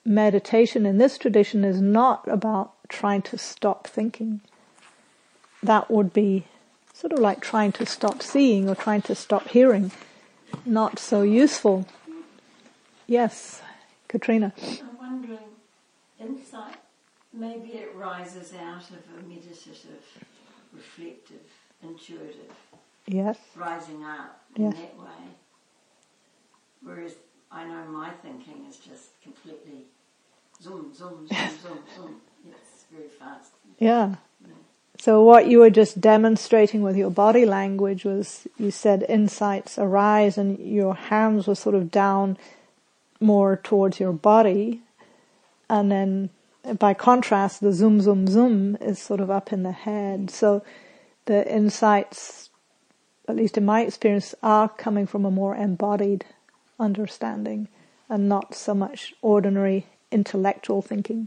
meditation 0.04 0.86
in 0.86 0.98
this 0.98 1.18
tradition 1.18 1.64
is 1.64 1.80
not 1.80 2.26
about 2.28 2.72
trying 2.88 3.22
to 3.22 3.38
stop 3.38 3.86
thinking. 3.86 4.40
That 5.62 5.90
would 5.90 6.12
be 6.12 6.46
sort 7.02 7.12
of 7.12 7.18
like 7.18 7.40
trying 7.40 7.72
to 7.72 7.84
stop 7.84 8.22
seeing 8.22 8.68
or 8.68 8.76
trying 8.76 9.02
to 9.02 9.12
stop 9.12 9.48
hearing. 9.48 9.90
Not 10.64 11.00
so 11.00 11.22
useful. 11.22 11.84
Yes, 13.08 13.60
Katrina. 14.06 14.52
I'm 14.56 14.96
wondering, 14.98 15.50
insight, 16.20 16.76
maybe 17.32 17.70
it 17.70 17.92
rises 17.96 18.54
out 18.54 18.88
of 18.90 19.02
a 19.18 19.28
meditative, 19.28 20.04
reflective, 20.72 21.48
intuitive. 21.82 22.54
Yes. 23.08 23.36
Rising 23.56 24.04
up 24.04 24.40
in 24.54 24.66
yes. 24.66 24.74
that 24.74 24.96
way. 24.96 25.22
Whereas 26.82 27.14
I 27.50 27.64
know 27.64 27.84
my 27.88 28.10
thinking 28.22 28.64
is 28.68 28.76
just 28.76 29.20
completely 29.20 29.86
zoom, 30.62 30.94
zoom, 30.94 31.26
zoom, 31.26 31.48
zoom, 31.60 31.78
zoom. 31.96 32.20
It's 32.46 32.84
very 32.92 33.08
fast. 33.08 33.54
Yeah. 33.80 34.14
yeah. 34.46 34.52
So 35.02 35.20
what 35.20 35.48
you 35.48 35.58
were 35.58 35.68
just 35.82 36.00
demonstrating 36.00 36.82
with 36.82 36.96
your 36.96 37.10
body 37.10 37.44
language 37.44 38.04
was 38.04 38.46
you 38.56 38.70
said 38.70 39.04
insights 39.08 39.76
arise 39.76 40.38
and 40.38 40.60
your 40.60 40.94
hands 40.94 41.48
were 41.48 41.56
sort 41.56 41.74
of 41.74 41.90
down 41.90 42.38
more 43.18 43.56
towards 43.56 43.98
your 43.98 44.12
body, 44.12 44.80
and 45.68 45.90
then 45.90 46.30
by 46.78 46.94
contrast, 46.94 47.60
the 47.60 47.72
zoom, 47.72 48.00
zoom, 48.00 48.28
zoom 48.28 48.76
is 48.80 49.00
sort 49.00 49.18
of 49.18 49.28
up 49.28 49.52
in 49.52 49.64
the 49.64 49.72
head. 49.72 50.30
So 50.30 50.62
the 51.24 51.52
insights, 51.52 52.50
at 53.26 53.34
least 53.34 53.58
in 53.58 53.64
my 53.64 53.80
experience, 53.82 54.36
are 54.40 54.68
coming 54.68 55.08
from 55.08 55.24
a 55.24 55.32
more 55.32 55.56
embodied 55.56 56.26
understanding 56.78 57.66
and 58.08 58.28
not 58.28 58.54
so 58.54 58.72
much 58.72 59.14
ordinary 59.20 59.86
intellectual 60.12 60.80
thinking. 60.80 61.26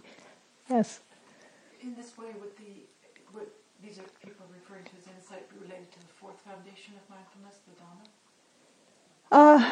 Yes. 0.69 1.01
In 1.81 1.93
this 1.95 2.17
way, 2.17 2.27
would 2.39 2.55
the 2.57 2.63
would 3.33 3.47
these 3.83 3.99
are 3.99 4.09
people 4.23 4.45
referring 4.51 4.83
to 4.85 4.91
as 4.99 5.07
insight 5.15 5.49
be 5.49 5.57
related 5.61 5.91
to 5.91 5.99
the 5.99 6.13
fourth 6.19 6.39
foundation 6.41 6.93
of 6.95 7.03
mindfulness, 7.09 7.55
the 7.67 7.75
Dhamma? 7.77 8.05
Uh, 9.35 9.69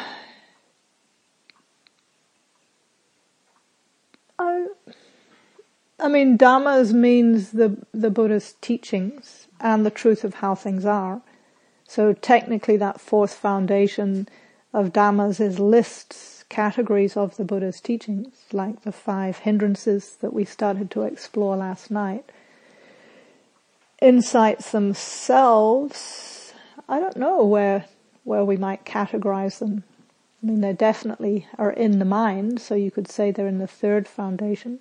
I, 4.38 4.66
I 5.98 6.08
mean, 6.08 6.36
Dhammas 6.36 6.92
means 6.92 7.52
the 7.52 7.78
the 7.94 8.10
Buddha's 8.10 8.56
teachings 8.60 9.48
and 9.58 9.86
the 9.86 9.90
truth 9.90 10.22
of 10.22 10.34
how 10.34 10.54
things 10.54 10.84
are. 10.84 11.22
So 11.88 12.12
technically, 12.12 12.76
that 12.76 13.00
fourth 13.00 13.32
foundation 13.32 14.28
of 14.74 14.92
Dhammas 14.92 15.40
is 15.40 15.58
lists 15.58 16.44
categories 16.50 17.16
of 17.16 17.38
the 17.38 17.44
Buddha's 17.44 17.80
teachings, 17.80 18.34
like 18.52 18.82
the 18.82 18.92
five 18.92 19.38
hindrances 19.38 20.16
that 20.20 20.34
we 20.34 20.44
started 20.44 20.90
to 20.90 21.04
explore 21.04 21.56
last 21.56 21.90
night. 21.90 22.30
Insights 24.02 24.72
themselves, 24.72 26.52
I 26.86 27.00
don't 27.00 27.16
know 27.16 27.42
where 27.46 27.86
where 28.24 28.44
we 28.44 28.56
might 28.56 28.84
categorize 28.84 29.58
them. 29.58 29.84
I 30.42 30.46
mean, 30.46 30.60
they 30.60 30.72
definitely 30.72 31.46
are 31.56 31.70
in 31.70 31.98
the 31.98 32.04
mind, 32.04 32.60
so 32.60 32.74
you 32.74 32.90
could 32.90 33.08
say 33.08 33.30
they're 33.30 33.46
in 33.46 33.58
the 33.58 33.66
third 33.66 34.08
foundation. 34.08 34.80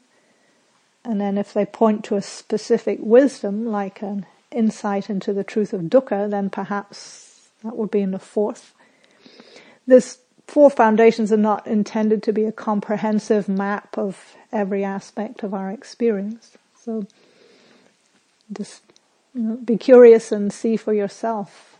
And 1.05 1.19
then 1.21 1.37
if 1.37 1.53
they 1.53 1.65
point 1.65 2.03
to 2.05 2.15
a 2.15 2.21
specific 2.21 2.99
wisdom, 3.01 3.65
like 3.65 4.01
an 4.01 4.25
insight 4.51 5.09
into 5.09 5.33
the 5.33 5.43
truth 5.43 5.73
of 5.73 5.83
dukkha, 5.83 6.29
then 6.29 6.49
perhaps 6.49 7.49
that 7.63 7.75
would 7.75 7.91
be 7.91 8.01
in 8.01 8.11
the 8.11 8.19
fourth. 8.19 8.73
This 9.85 10.19
four 10.47 10.69
foundations 10.69 11.31
are 11.31 11.37
not 11.37 11.67
intended 11.67 12.23
to 12.23 12.33
be 12.33 12.45
a 12.45 12.51
comprehensive 12.51 13.49
map 13.49 13.97
of 13.97 14.35
every 14.51 14.83
aspect 14.83 15.43
of 15.43 15.53
our 15.53 15.71
experience. 15.71 16.57
So 16.75 17.07
just 18.51 18.83
you 19.33 19.41
know, 19.41 19.55
be 19.55 19.77
curious 19.77 20.31
and 20.31 20.53
see 20.53 20.77
for 20.77 20.93
yourself 20.93 21.72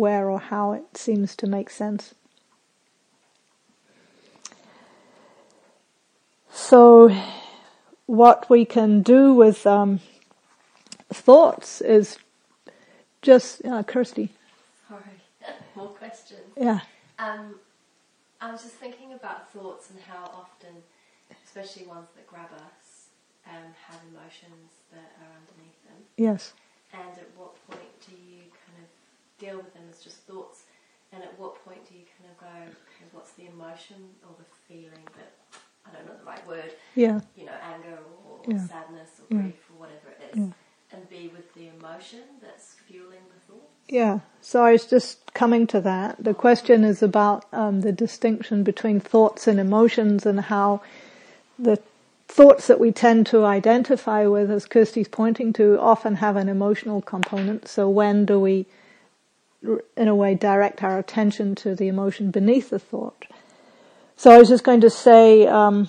where 0.00 0.30
or 0.30 0.40
how 0.40 0.72
it 0.72 0.96
seems 0.96 1.36
to 1.36 1.46
make 1.46 1.68
sense. 1.68 2.14
So 6.50 7.14
what 8.06 8.48
we 8.48 8.64
can 8.64 9.02
do 9.02 9.34
with 9.34 9.66
um, 9.66 10.00
thoughts 11.12 11.82
is 11.82 12.18
just 13.20 13.64
uh, 13.66 13.82
Kirsty. 13.82 14.30
Sorry, 14.88 15.02
more 15.76 15.88
questions. 15.88 16.48
Yeah. 16.56 16.80
Um, 17.18 17.56
I 18.40 18.50
was 18.50 18.62
just 18.62 18.76
thinking 18.76 19.12
about 19.12 19.52
thoughts 19.52 19.90
and 19.90 20.00
how 20.00 20.24
often, 20.24 20.74
especially 21.44 21.86
ones 21.86 22.08
that 22.16 22.26
grab 22.26 22.48
us, 22.54 23.08
um, 23.46 23.68
have 23.86 24.00
emotions 24.10 24.70
that 24.92 25.12
are 25.20 25.32
underneath 25.36 25.78
them. 25.84 26.00
Yes. 26.16 26.54
And 26.92 27.12
at 27.18 27.28
what 27.36 27.54
point 27.68 28.00
do 28.08 28.12
you 28.16 28.49
deal 29.40 29.56
with 29.56 29.72
them 29.74 29.84
as 29.90 30.00
just 30.00 30.18
thoughts? 30.28 30.64
And 31.12 31.24
at 31.24 31.38
what 31.40 31.64
point 31.64 31.88
do 31.88 31.94
you 31.96 32.04
kind 32.18 32.30
of 32.30 32.38
go, 32.38 32.46
okay, 32.46 33.06
what's 33.12 33.32
the 33.32 33.46
emotion 33.48 33.96
or 34.22 34.34
the 34.38 34.46
feeling 34.68 35.02
that 35.16 35.32
I 35.86 35.96
don't 35.96 36.06
know 36.06 36.16
the 36.18 36.26
right 36.26 36.46
word. 36.46 36.72
Yeah. 36.94 37.20
You 37.36 37.46
know, 37.46 37.52
anger 37.62 37.98
or, 38.28 38.40
Yeah. 38.46 38.66
sadness 38.66 39.20
or 39.20 39.34
Yeah. 39.34 39.42
grief 39.42 39.70
or 39.70 39.80
whatever 39.80 40.08
it 40.10 40.30
is, 40.32 40.38
Yeah. 40.38 40.52
and 40.92 41.08
be 41.08 41.28
with 41.34 41.52
the 41.54 41.68
emotion 41.68 42.20
that's 42.40 42.74
fueling 42.86 43.24
the 43.32 43.40
thought. 43.52 43.68
Yeah. 43.88 44.20
So 44.40 44.62
I 44.64 44.72
was 44.72 44.86
just 44.86 45.32
coming 45.34 45.66
to 45.68 45.80
that. 45.80 46.22
The 46.22 46.34
question 46.34 46.84
is 46.84 47.02
about 47.02 47.44
um, 47.52 47.80
the 47.80 47.92
distinction 47.92 48.62
between 48.62 49.00
thoughts 49.00 49.46
and 49.46 49.58
emotions 49.58 50.26
and 50.26 50.40
how 50.42 50.80
the 51.58 51.78
thoughts 52.28 52.68
that 52.68 52.78
we 52.78 52.92
tend 52.92 53.26
to 53.26 53.44
identify 53.44 54.26
with, 54.26 54.50
as 54.50 54.66
Kirsty's 54.66 55.08
pointing 55.08 55.52
to, 55.54 55.78
often 55.80 56.16
have 56.16 56.36
an 56.36 56.48
emotional 56.48 57.02
component. 57.02 57.66
So 57.66 57.88
when 57.90 58.24
do 58.24 58.38
we, 58.38 58.66
in 59.96 60.08
a 60.08 60.14
way, 60.14 60.34
direct 60.34 60.82
our 60.82 60.98
attention 60.98 61.54
to 61.56 61.74
the 61.74 61.88
emotion 61.88 62.30
beneath 62.30 62.70
the 62.70 62.78
thought? 62.78 63.26
So 64.16 64.30
I 64.30 64.38
was 64.38 64.48
just 64.48 64.64
going 64.64 64.80
to 64.82 64.90
say 64.90 65.46
um, 65.46 65.88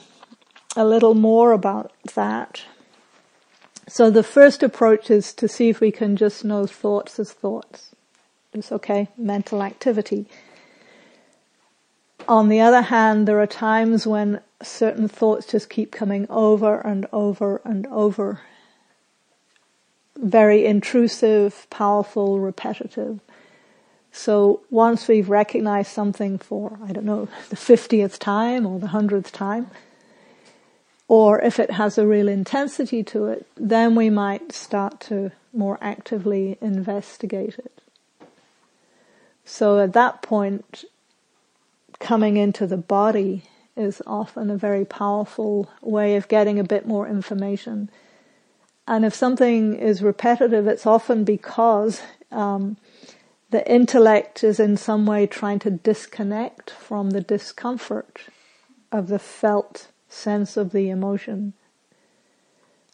a 0.75 0.85
little 0.85 1.15
more 1.15 1.51
about 1.51 1.91
that. 2.15 2.63
So 3.87 4.09
the 4.09 4.23
first 4.23 4.63
approach 4.63 5.09
is 5.09 5.33
to 5.33 5.47
see 5.47 5.69
if 5.69 5.81
we 5.81 5.91
can 5.91 6.15
just 6.15 6.45
know 6.45 6.65
thoughts 6.65 7.19
as 7.19 7.33
thoughts. 7.33 7.93
It's 8.53 8.71
okay, 8.71 9.09
mental 9.17 9.61
activity. 9.63 10.27
On 12.27 12.49
the 12.49 12.61
other 12.61 12.83
hand, 12.83 13.27
there 13.27 13.41
are 13.41 13.47
times 13.47 14.05
when 14.05 14.41
certain 14.61 15.07
thoughts 15.07 15.47
just 15.47 15.69
keep 15.69 15.91
coming 15.91 16.25
over 16.29 16.79
and 16.79 17.07
over 17.11 17.61
and 17.65 17.87
over. 17.87 18.41
Very 20.17 20.65
intrusive, 20.65 21.67
powerful, 21.69 22.39
repetitive. 22.39 23.19
So 24.11 24.61
once 24.69 25.07
we've 25.07 25.29
recognized 25.29 25.91
something 25.91 26.37
for, 26.37 26.77
I 26.83 26.91
don't 26.91 27.05
know, 27.05 27.27
the 27.49 27.55
50th 27.55 28.19
time 28.19 28.65
or 28.65 28.79
the 28.79 28.87
100th 28.87 29.31
time, 29.31 29.71
or 31.07 31.41
if 31.41 31.59
it 31.59 31.71
has 31.71 31.97
a 31.97 32.07
real 32.07 32.27
intensity 32.27 33.03
to 33.03 33.27
it, 33.27 33.47
then 33.55 33.95
we 33.95 34.09
might 34.09 34.51
start 34.51 34.99
to 35.01 35.31
more 35.53 35.77
actively 35.81 36.57
investigate 36.61 37.57
it. 37.59 37.81
So 39.43 39.79
at 39.79 39.93
that 39.93 40.21
point, 40.21 40.85
coming 41.99 42.37
into 42.37 42.65
the 42.67 42.77
body 42.77 43.43
is 43.75 44.01
often 44.05 44.49
a 44.49 44.57
very 44.57 44.85
powerful 44.85 45.69
way 45.81 46.15
of 46.15 46.27
getting 46.27 46.59
a 46.59 46.63
bit 46.63 46.85
more 46.85 47.07
information. 47.07 47.89
And 48.87 49.05
if 49.05 49.13
something 49.13 49.75
is 49.75 50.01
repetitive, 50.01 50.67
it's 50.67 50.85
often 50.85 51.23
because 51.23 52.01
um, 52.31 52.77
the 53.51 53.69
intellect 53.69 54.43
is 54.43 54.59
in 54.59 54.77
some 54.77 55.05
way 55.05 55.27
trying 55.27 55.59
to 55.59 55.69
disconnect 55.69 56.71
from 56.71 57.11
the 57.11 57.21
discomfort 57.21 58.21
of 58.91 59.07
the 59.07 59.19
felt 59.19 59.89
sense 60.09 60.57
of 60.57 60.71
the 60.71 60.89
emotion. 60.89 61.53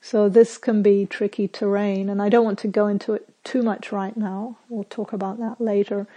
So 0.01 0.29
this 0.29 0.57
can 0.57 0.81
be 0.81 1.05
tricky 1.05 1.47
terrain, 1.47 2.09
and 2.09 2.21
I 2.21 2.29
don't 2.29 2.45
want 2.45 2.59
to 2.59 2.67
go 2.67 2.87
into 2.87 3.13
it 3.13 3.29
too 3.43 3.61
much 3.61 3.91
right 3.91 4.17
now. 4.17 4.57
We'll 4.67 4.83
talk 4.85 5.13
about 5.13 5.37
that 5.39 5.61
later. 5.61 6.07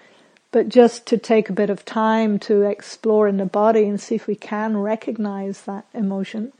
But 0.52 0.68
just 0.68 1.06
to 1.06 1.18
take 1.18 1.48
a 1.48 1.54
bit 1.54 1.70
of 1.70 1.84
time 1.84 2.38
to 2.40 2.62
explore 2.62 3.28
in 3.28 3.36
the 3.36 3.44
body 3.44 3.84
and 3.84 4.00
see 4.00 4.14
if 4.14 4.26
we 4.26 4.34
can 4.34 4.76
recognize 4.78 5.62
that 5.62 5.86
emotion. 5.92 6.52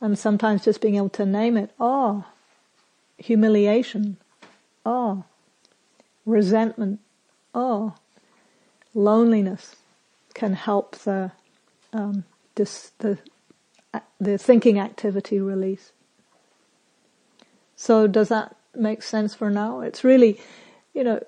And 0.00 0.18
sometimes 0.18 0.64
just 0.64 0.80
being 0.80 0.96
able 0.96 1.10
to 1.10 1.26
name 1.26 1.56
it. 1.56 1.70
Oh, 1.78 2.24
humiliation. 3.18 4.16
Oh, 4.86 5.24
resentment. 6.24 7.00
Oh, 7.54 7.94
loneliness 8.94 9.76
can 10.34 10.54
help 10.54 10.96
the 10.98 11.32
um, 11.92 12.24
the 12.56 13.18
the 14.20 14.38
thinking 14.38 14.78
activity 14.78 15.40
release. 15.40 15.92
So 17.76 18.06
does 18.06 18.28
that 18.28 18.56
make 18.74 19.02
sense 19.02 19.34
for 19.34 19.50
now? 19.50 19.80
It's 19.80 20.04
really, 20.04 20.38
you 20.92 21.02
know, 21.02 21.24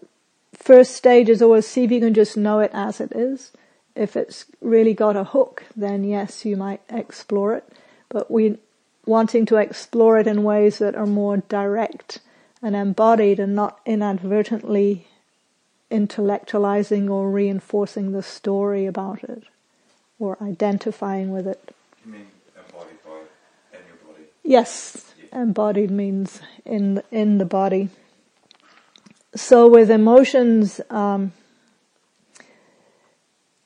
first 0.54 0.94
stage 0.94 1.28
is 1.28 1.42
always 1.42 1.66
see 1.66 1.84
if 1.84 1.90
you 1.90 2.00
can 2.00 2.14
just 2.14 2.36
know 2.36 2.60
it 2.60 2.70
as 2.74 3.00
it 3.00 3.12
is. 3.12 3.52
If 3.94 4.16
it's 4.16 4.44
really 4.60 4.94
got 4.94 5.16
a 5.16 5.24
hook, 5.24 5.64
then 5.74 6.04
yes, 6.04 6.44
you 6.44 6.56
might 6.56 6.82
explore 6.88 7.54
it. 7.54 7.64
But 8.08 8.30
we 8.30 8.58
wanting 9.06 9.46
to 9.46 9.56
explore 9.56 10.18
it 10.18 10.26
in 10.26 10.44
ways 10.44 10.78
that 10.78 10.94
are 10.94 11.06
more 11.06 11.38
direct 11.38 12.20
and 12.62 12.76
embodied 12.76 13.40
and 13.40 13.54
not 13.54 13.80
inadvertently 13.84 15.08
intellectualizing 15.92 17.10
or 17.10 17.30
reinforcing 17.30 18.12
the 18.12 18.22
story 18.22 18.86
about 18.86 19.22
it 19.24 19.44
or 20.18 20.38
identifying 20.42 21.30
with 21.30 21.46
it. 21.46 21.74
You 22.04 22.12
mean 22.12 22.26
embodied 22.56 23.04
by 23.04 23.78
in 23.78 23.86
your 23.86 23.96
body? 24.12 24.24
Yes, 24.42 25.14
embodied 25.32 25.90
means 25.90 26.40
in 26.64 27.02
in 27.10 27.38
the 27.38 27.44
body. 27.44 27.90
So 29.34 29.68
with 29.68 29.90
emotions, 29.90 30.80
um, 30.90 31.32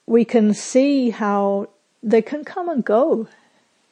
we 0.06 0.24
can 0.24 0.54
see 0.54 1.10
how 1.10 1.68
they 2.02 2.22
can 2.22 2.44
come 2.44 2.68
and 2.68 2.84
go, 2.84 3.28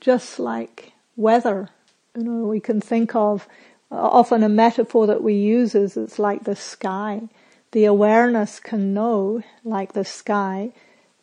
just 0.00 0.38
like 0.38 0.92
weather. 1.16 1.68
You 2.16 2.22
know, 2.22 2.44
we 2.46 2.60
can 2.60 2.80
think 2.80 3.14
of 3.16 3.48
often 3.90 4.42
a 4.42 4.48
metaphor 4.48 5.06
that 5.06 5.22
we 5.22 5.34
use 5.34 5.74
is 5.74 5.96
it's 5.96 6.18
like 6.18 6.44
the 6.44 6.56
sky. 6.56 7.28
The 7.74 7.86
awareness 7.86 8.60
can 8.60 8.94
know, 8.94 9.42
like 9.64 9.94
the 9.94 10.04
sky, 10.04 10.70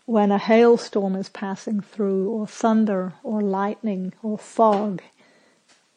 when 0.05 0.33
a 0.33 0.37
hailstorm 0.37 1.15
is 1.15 1.29
passing 1.29 1.79
through, 1.79 2.29
or 2.29 2.45
thunder, 2.45 3.13
or 3.23 3.39
lightning, 3.39 4.11
or 4.21 4.37
fog, 4.37 5.01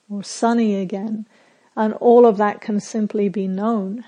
or 0.08 0.22
sunny 0.22 0.76
again, 0.76 1.26
and 1.74 1.92
all 1.94 2.24
of 2.24 2.36
that 2.36 2.60
can 2.60 2.78
simply 2.78 3.28
be 3.28 3.48
known 3.48 4.04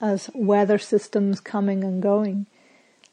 as 0.00 0.30
weather 0.34 0.78
systems 0.78 1.38
coming 1.38 1.84
and 1.84 2.02
going. 2.02 2.46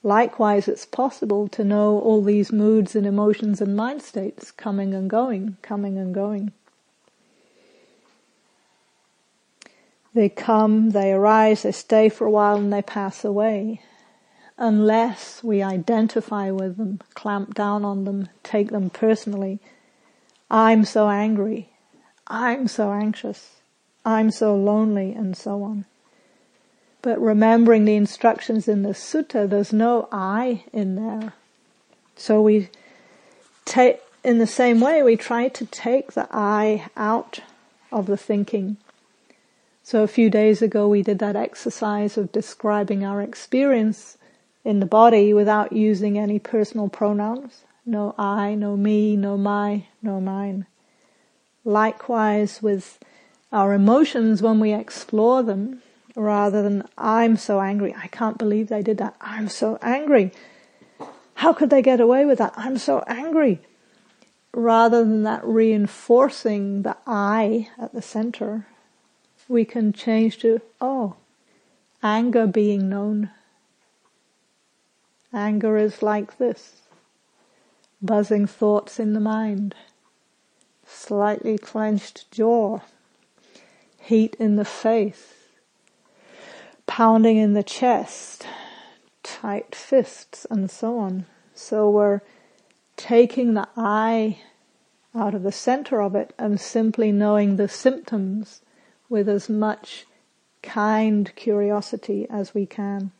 Likewise, 0.01 0.67
it's 0.67 0.87
possible 0.87 1.47
to 1.49 1.63
know 1.63 1.99
all 1.99 2.23
these 2.23 2.51
moods 2.51 2.95
and 2.95 3.05
emotions 3.05 3.61
and 3.61 3.75
mind 3.75 4.01
states 4.01 4.49
coming 4.49 4.95
and 4.95 5.07
going, 5.07 5.57
coming 5.61 5.99
and 5.99 6.15
going. 6.15 6.51
They 10.13 10.29
come, 10.29 10.91
they 10.91 11.11
arise, 11.11 11.63
they 11.63 11.71
stay 11.71 12.09
for 12.09 12.27
a 12.27 12.31
while 12.31 12.57
and 12.57 12.71
they 12.71 12.83
pass 12.83 13.25
away. 13.25 13.81
Unless 14.57 15.43
we 15.43 15.63
identify 15.63 16.51
with 16.51 16.77
them, 16.77 16.99
clamp 17.15 17.55
down 17.55 17.83
on 17.83 18.03
them, 18.03 18.29
take 18.43 18.69
them 18.69 18.91
personally. 18.91 19.59
I'm 20.51 20.85
so 20.85 21.09
angry. 21.09 21.69
I'm 22.27 22.67
so 22.67 22.91
anxious. 22.91 23.61
I'm 24.05 24.29
so 24.29 24.55
lonely 24.55 25.13
and 25.13 25.35
so 25.35 25.63
on. 25.63 25.85
But 27.01 27.19
remembering 27.19 27.85
the 27.85 27.95
instructions 27.95 28.67
in 28.67 28.83
the 28.83 28.89
sutta, 28.89 29.49
there's 29.49 29.73
no 29.73 30.07
I 30.11 30.63
in 30.71 30.95
there. 30.95 31.33
So 32.15 32.41
we 32.41 32.69
take, 33.65 33.99
in 34.23 34.37
the 34.37 34.47
same 34.47 34.79
way, 34.79 35.01
we 35.01 35.17
try 35.17 35.47
to 35.49 35.65
take 35.65 36.11
the 36.13 36.27
I 36.31 36.87
out 36.95 37.39
of 37.91 38.05
the 38.05 38.17
thinking 38.17 38.77
so 39.83 40.01
a 40.01 40.07
few 40.07 40.29
days 40.29 40.61
ago 40.61 40.87
we 40.87 41.03
did 41.03 41.19
that 41.19 41.35
exercise 41.35 42.17
of 42.17 42.31
describing 42.31 43.03
our 43.03 43.21
experience 43.21 44.17
in 44.63 44.79
the 44.79 44.85
body 44.85 45.33
without 45.33 45.73
using 45.73 46.17
any 46.17 46.39
personal 46.39 46.87
pronouns. 46.87 47.65
No 47.85 48.15
I, 48.17 48.55
no 48.55 48.77
me, 48.77 49.17
no 49.17 49.37
my, 49.37 49.87
no 50.01 50.21
mine. 50.21 50.65
Likewise 51.65 52.61
with 52.61 52.97
our 53.51 53.73
emotions 53.73 54.41
when 54.41 54.61
we 54.61 54.73
explore 54.73 55.43
them, 55.43 55.81
rather 56.15 56.61
than 56.61 56.87
I'm 56.97 57.35
so 57.35 57.59
angry, 57.59 57.93
I 57.93 58.07
can't 58.07 58.37
believe 58.37 58.69
they 58.69 58.81
did 58.81 58.99
that, 58.99 59.15
I'm 59.19 59.49
so 59.49 59.77
angry. 59.81 60.31
How 61.35 61.51
could 61.51 61.69
they 61.69 61.81
get 61.81 61.99
away 61.99 62.25
with 62.25 62.37
that? 62.37 62.53
I'm 62.55 62.77
so 62.77 63.03
angry. 63.05 63.59
Rather 64.53 65.03
than 65.03 65.23
that 65.23 65.43
reinforcing 65.43 66.83
the 66.83 66.95
I 67.05 67.69
at 67.77 67.93
the 67.93 68.01
center, 68.01 68.67
we 69.53 69.63
can 69.63 69.93
change 69.93 70.39
to, 70.39 70.59
oh, 70.81 71.15
anger 72.01 72.47
being 72.47 72.89
known. 72.89 73.29
Anger 75.31 75.77
is 75.77 76.01
like 76.01 76.39
this. 76.39 76.81
Buzzing 78.01 78.47
thoughts 78.47 78.99
in 78.99 79.13
the 79.13 79.19
mind. 79.19 79.75
Slightly 80.87 81.59
clenched 81.59 82.29
jaw. 82.31 82.79
Heat 83.99 84.35
in 84.39 84.55
the 84.55 84.65
face. 84.65 85.33
Pounding 86.87 87.37
in 87.37 87.53
the 87.53 87.63
chest. 87.63 88.47
Tight 89.21 89.75
fists 89.75 90.47
and 90.49 90.69
so 90.69 90.97
on. 90.97 91.27
So 91.53 91.91
we're 91.91 92.21
taking 92.97 93.53
the 93.53 93.67
I 93.77 94.39
out 95.13 95.35
of 95.35 95.43
the 95.43 95.51
center 95.51 96.01
of 96.01 96.15
it 96.15 96.33
and 96.39 96.59
simply 96.59 97.11
knowing 97.11 97.55
the 97.55 97.69
symptoms 97.69 98.63
with 99.13 99.29
as 99.29 99.47
much 99.47 100.07
kind 100.63 101.31
curiosity 101.35 102.25
as 102.31 102.55
we 102.55 102.65
can. 102.65 103.11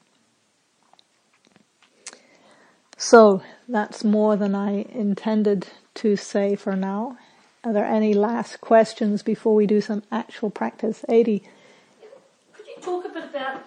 So 2.97 3.43
that's 3.69 4.03
more 4.03 4.36
than 4.36 4.56
I 4.56 4.88
intended 4.89 5.67
to 5.95 6.15
say 6.15 6.56
for 6.56 6.75
now. 6.75 7.19
Are 7.63 7.71
there 7.71 7.86
any 7.86 8.15
last 8.15 8.60
questions 8.60 9.21
before 9.21 9.53
we 9.53 9.67
do 9.67 9.82
some 9.82 10.01
actual 10.12 10.49
practice? 10.49 11.06
Adi. 11.08 11.43
Could 12.53 12.65
you 12.65 12.82
talk 12.82 13.06
a 13.06 13.10
bit 13.10 13.25
about 13.25 13.63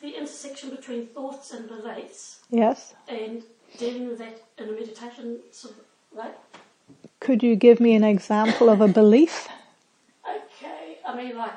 the 0.00 0.10
intersection 0.16 0.70
between 0.70 1.08
thoughts 1.08 1.52
and 1.52 1.66
beliefs? 1.66 2.38
Yes. 2.50 2.94
And 3.08 3.42
dealing 3.76 4.08
with 4.08 4.18
that 4.18 4.40
in 4.56 4.68
a 4.68 4.72
meditation 4.72 5.40
sort 5.50 5.74
of 5.74 6.16
way? 6.16 6.30
Could 7.18 7.42
you 7.42 7.56
give 7.56 7.80
me 7.80 7.94
an 7.96 8.04
example 8.04 8.70
of 8.70 8.80
a 8.80 8.88
belief? 8.88 9.48
I 11.10 11.16
mean, 11.16 11.36
like, 11.36 11.52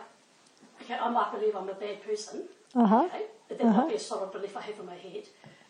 okay, 0.82 0.96
I 0.96 1.10
might 1.10 1.32
believe 1.32 1.56
I'm 1.56 1.70
a 1.70 1.74
bad 1.76 2.04
person. 2.04 2.44
Uh-huh. 2.76 3.04
Okay, 3.06 3.26
but 3.48 3.60
that 3.60 3.68
uh-huh. 3.68 3.82
might 3.82 3.90
be 3.90 3.96
a 3.96 4.00
solid 4.00 4.32
belief 4.32 4.58
I 4.58 4.62
have 4.62 4.80
in 4.80 4.86
my 4.86 4.96
head. 4.96 5.28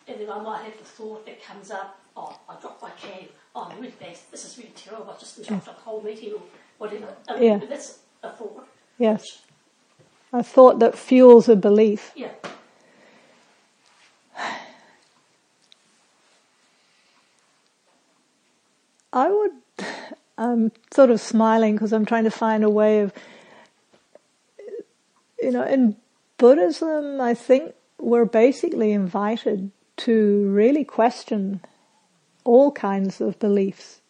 And 0.08 0.20
then 0.20 0.30
I 0.30 0.40
might 0.40 0.62
have 0.62 0.78
the 0.78 0.84
thought 0.84 1.26
that 1.26 1.42
comes 1.44 1.70
up, 1.70 1.98
oh, 2.16 2.38
I 2.48 2.58
dropped 2.60 2.82
my 2.82 2.90
can. 2.90 3.28
Oh, 3.54 3.68
I'm 3.70 3.78
really 3.78 3.94
bad. 4.00 4.16
This 4.30 4.44
is 4.44 4.56
really 4.56 4.72
terrible. 4.74 5.10
I 5.14 5.18
just 5.18 5.38
interrupted 5.38 5.74
the 5.76 5.80
whole 5.80 6.00
meeting 6.02 6.32
or 6.32 6.42
whatever. 6.78 7.14
I 7.28 7.34
mean, 7.34 7.42
yeah. 7.42 7.58
That's 7.66 7.98
a 8.22 8.30
thought. 8.30 8.66
Yes. 8.98 9.42
A 10.32 10.42
thought 10.42 10.78
that 10.80 10.96
fuels 10.96 11.48
a 11.48 11.56
belief. 11.56 12.12
Yeah. 12.16 12.30
I 19.12 19.30
would, 19.30 19.52
I'm 20.38 20.72
sort 20.92 21.10
of 21.10 21.20
smiling 21.20 21.74
because 21.74 21.92
I'm 21.92 22.06
trying 22.06 22.24
to 22.24 22.30
find 22.30 22.64
a 22.64 22.70
way 22.70 23.00
of 23.00 23.12
you 25.44 25.50
know, 25.50 25.64
in 25.64 25.96
Buddhism, 26.38 27.20
I 27.20 27.34
think 27.34 27.74
we're 27.98 28.24
basically 28.24 28.92
invited 28.92 29.70
to 29.98 30.48
really 30.48 30.84
question 30.84 31.60
all 32.44 32.72
kinds 32.72 33.20
of 33.20 33.38
beliefs, 33.38 34.00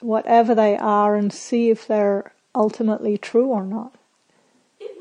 whatever 0.00 0.54
they 0.54 0.76
are, 0.76 1.16
and 1.16 1.32
see 1.32 1.70
if 1.70 1.86
they're 1.86 2.32
ultimately 2.54 3.18
true 3.18 3.46
or 3.46 3.64
not. 3.64 3.94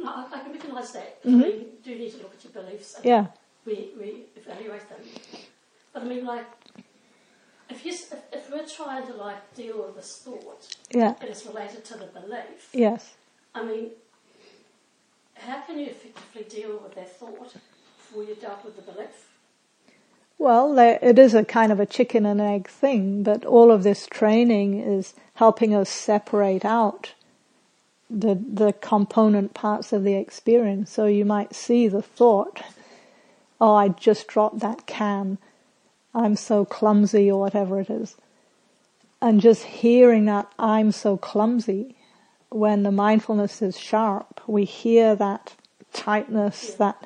No, 0.04 0.26
I 0.34 0.40
can 0.40 0.52
recognise 0.52 0.92
that. 0.94 1.24
Mm-hmm. 1.24 1.40
you 1.42 1.66
do 1.84 1.96
need 1.96 2.12
to 2.12 2.18
look 2.18 2.34
at 2.34 2.44
your 2.44 2.64
beliefs 2.64 3.00
yeah. 3.04 3.28
we, 3.66 3.92
we 4.00 4.24
evaluate 4.36 4.88
them. 4.90 5.00
But 5.94 6.04
I 6.04 6.06
mean, 6.06 6.26
like, 6.26 6.46
if, 7.70 7.86
you, 7.86 7.92
if, 7.92 8.14
if 8.34 8.52
we're 8.52 8.68
trying 8.68 9.06
to 9.06 9.14
like 9.14 9.54
deal 9.54 9.84
with 9.84 9.96
this 9.96 10.18
thought 10.18 10.76
yeah. 10.92 11.14
and 11.20 11.30
it's 11.30 11.46
related 11.46 11.86
to 11.86 11.98
the 11.98 12.08
belief, 12.08 12.70
yes. 12.74 13.14
I 13.54 13.64
mean, 13.64 13.92
how 15.46 15.62
can 15.62 15.80
you 15.80 15.88
effectively 15.88 16.44
deal 16.44 16.80
with 16.84 16.96
that 16.96 17.18
thought 17.18 17.54
before 17.98 18.24
you 18.24 18.36
dealt 18.36 18.64
with 18.64 18.76
the 18.76 18.92
belief? 18.92 19.28
Well, 20.38 20.78
it 20.80 21.20
is 21.20 21.36
a 21.36 21.46
kind 21.46 21.72
of 21.72 21.80
a 21.80 21.86
chicken 21.86 22.26
and 22.26 22.42
egg 22.42 22.68
thing, 22.68 23.22
but 23.22 23.46
all 23.46 23.72
of 23.72 23.84
this 23.84 24.08
training 24.08 24.80
is 24.80 25.14
helping 25.36 25.76
us 25.76 25.90
separate 25.90 26.66
out 26.66 27.14
the 28.10 28.36
the 28.36 28.74
component 28.74 29.54
parts 29.54 29.94
of 29.94 30.04
the 30.04 30.16
experience. 30.16 30.92
So 30.92 31.06
you 31.06 31.26
might 31.26 31.56
see 31.56 31.88
the 31.88 32.02
thought, 32.02 32.62
"Oh, 33.60 33.76
I 33.76 33.90
just 33.90 34.28
dropped 34.28 34.60
that 34.60 34.86
can. 34.86 35.38
I'm 36.14 36.36
so 36.36 36.66
clumsy," 36.66 37.32
or 37.32 37.40
whatever 37.40 37.80
it 37.80 37.90
is, 37.90 38.18
and 39.22 39.40
just 39.40 39.64
hearing 39.64 40.26
that 40.26 40.52
"I'm 40.58 40.92
so 40.92 41.18
clumsy." 41.18 41.96
When 42.52 42.84
the 42.84 42.92
mindfulness 42.92 43.62
is 43.62 43.80
sharp, 43.80 44.42
we 44.46 44.66
hear 44.66 45.16
that 45.16 45.56
tightness, 45.94 46.74
that 46.76 47.02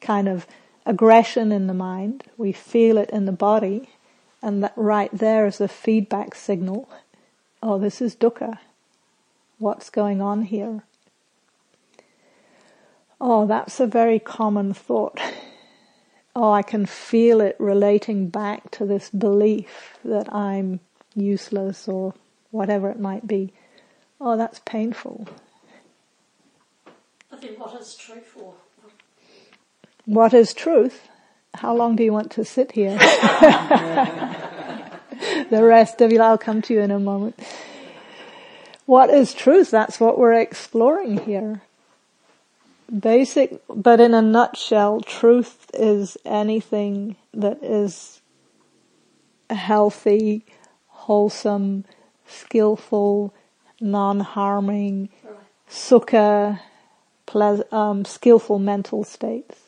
kind 0.00 0.28
of 0.28 0.46
aggression 0.84 1.52
in 1.52 1.68
the 1.68 1.74
mind. 1.74 2.24
We 2.36 2.52
feel 2.52 2.98
it 2.98 3.08
in 3.10 3.24
the 3.24 3.32
body, 3.32 3.88
and 4.42 4.62
that 4.62 4.72
right 4.76 5.10
there 5.12 5.46
is 5.46 5.60
a 5.60 5.68
feedback 5.68 6.34
signal. 6.34 6.88
Oh, 7.62 7.78
this 7.78 8.02
is 8.02 8.16
dukkha. 8.16 8.58
What's 9.58 9.88
going 9.88 10.20
on 10.20 10.42
here? 10.42 10.82
Oh, 13.20 13.46
that's 13.46 13.80
a 13.80 13.86
very 13.86 14.18
common 14.18 14.74
thought. 14.74 15.20
Oh, 16.36 16.52
I 16.52 16.62
can 16.62 16.86
feel 16.86 17.40
it 17.40 17.56
relating 17.58 18.28
back 18.28 18.70
to 18.72 18.86
this 18.86 19.10
belief 19.10 19.98
that 20.04 20.32
I'm 20.32 20.78
useless 21.16 21.88
or 21.88 22.14
whatever 22.52 22.90
it 22.90 23.00
might 23.00 23.26
be. 23.26 23.52
Oh, 24.20 24.36
that's 24.36 24.60
painful. 24.60 25.28
I 27.30 27.36
think 27.36 27.58
what 27.58 27.78
is 27.80 27.94
truth 27.94 28.32
or 28.36 28.54
what 30.06 30.32
is 30.32 30.54
truth? 30.54 31.08
How 31.54 31.76
long 31.76 31.94
do 31.94 32.02
you 32.02 32.12
want 32.12 32.30
to 32.32 32.44
sit 32.44 32.72
here? 32.72 32.96
the 35.50 35.62
rest 35.62 36.00
of 36.00 36.12
you, 36.12 36.20
I'll 36.20 36.38
come 36.38 36.62
to 36.62 36.72
you 36.72 36.80
in 36.80 36.90
a 36.90 36.98
moment. 36.98 37.38
What 38.86 39.10
is 39.10 39.34
truth? 39.34 39.70
That's 39.70 40.00
what 40.00 40.18
we're 40.18 40.40
exploring 40.40 41.18
here. 41.18 41.60
Basic, 42.98 43.60
but 43.68 44.00
in 44.00 44.14
a 44.14 44.22
nutshell, 44.22 45.02
truth 45.02 45.70
is 45.74 46.16
anything 46.24 47.16
that 47.34 47.62
is 47.62 48.22
healthy, 49.50 50.46
wholesome, 50.86 51.84
skillful, 52.26 53.34
non-harming, 53.80 55.08
right. 55.24 55.36
sukha, 55.68 56.60
ple- 57.26 57.64
um, 57.72 58.04
skillful 58.04 58.58
mental 58.58 59.04
states. 59.04 59.58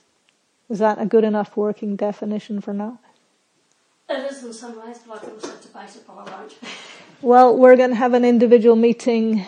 Is 0.68 0.78
that 0.78 1.00
a 1.00 1.06
good 1.06 1.24
enough 1.24 1.56
working 1.56 1.96
definition 1.96 2.60
for 2.60 2.72
now? 2.72 3.00
It 4.08 4.30
is 4.30 4.42
in 4.42 4.52
some 4.52 4.84
ways, 4.84 4.98
but 5.06 5.16
I 5.16 5.18
think 5.20 5.34
it's 5.38 5.66
a 5.66 5.68
basic 5.68 6.04
probably. 6.04 6.32
Well, 7.22 7.56
we're 7.56 7.76
going 7.76 7.90
to 7.90 7.96
have 7.96 8.14
an 8.14 8.24
individual 8.24 8.76
meeting 8.76 9.46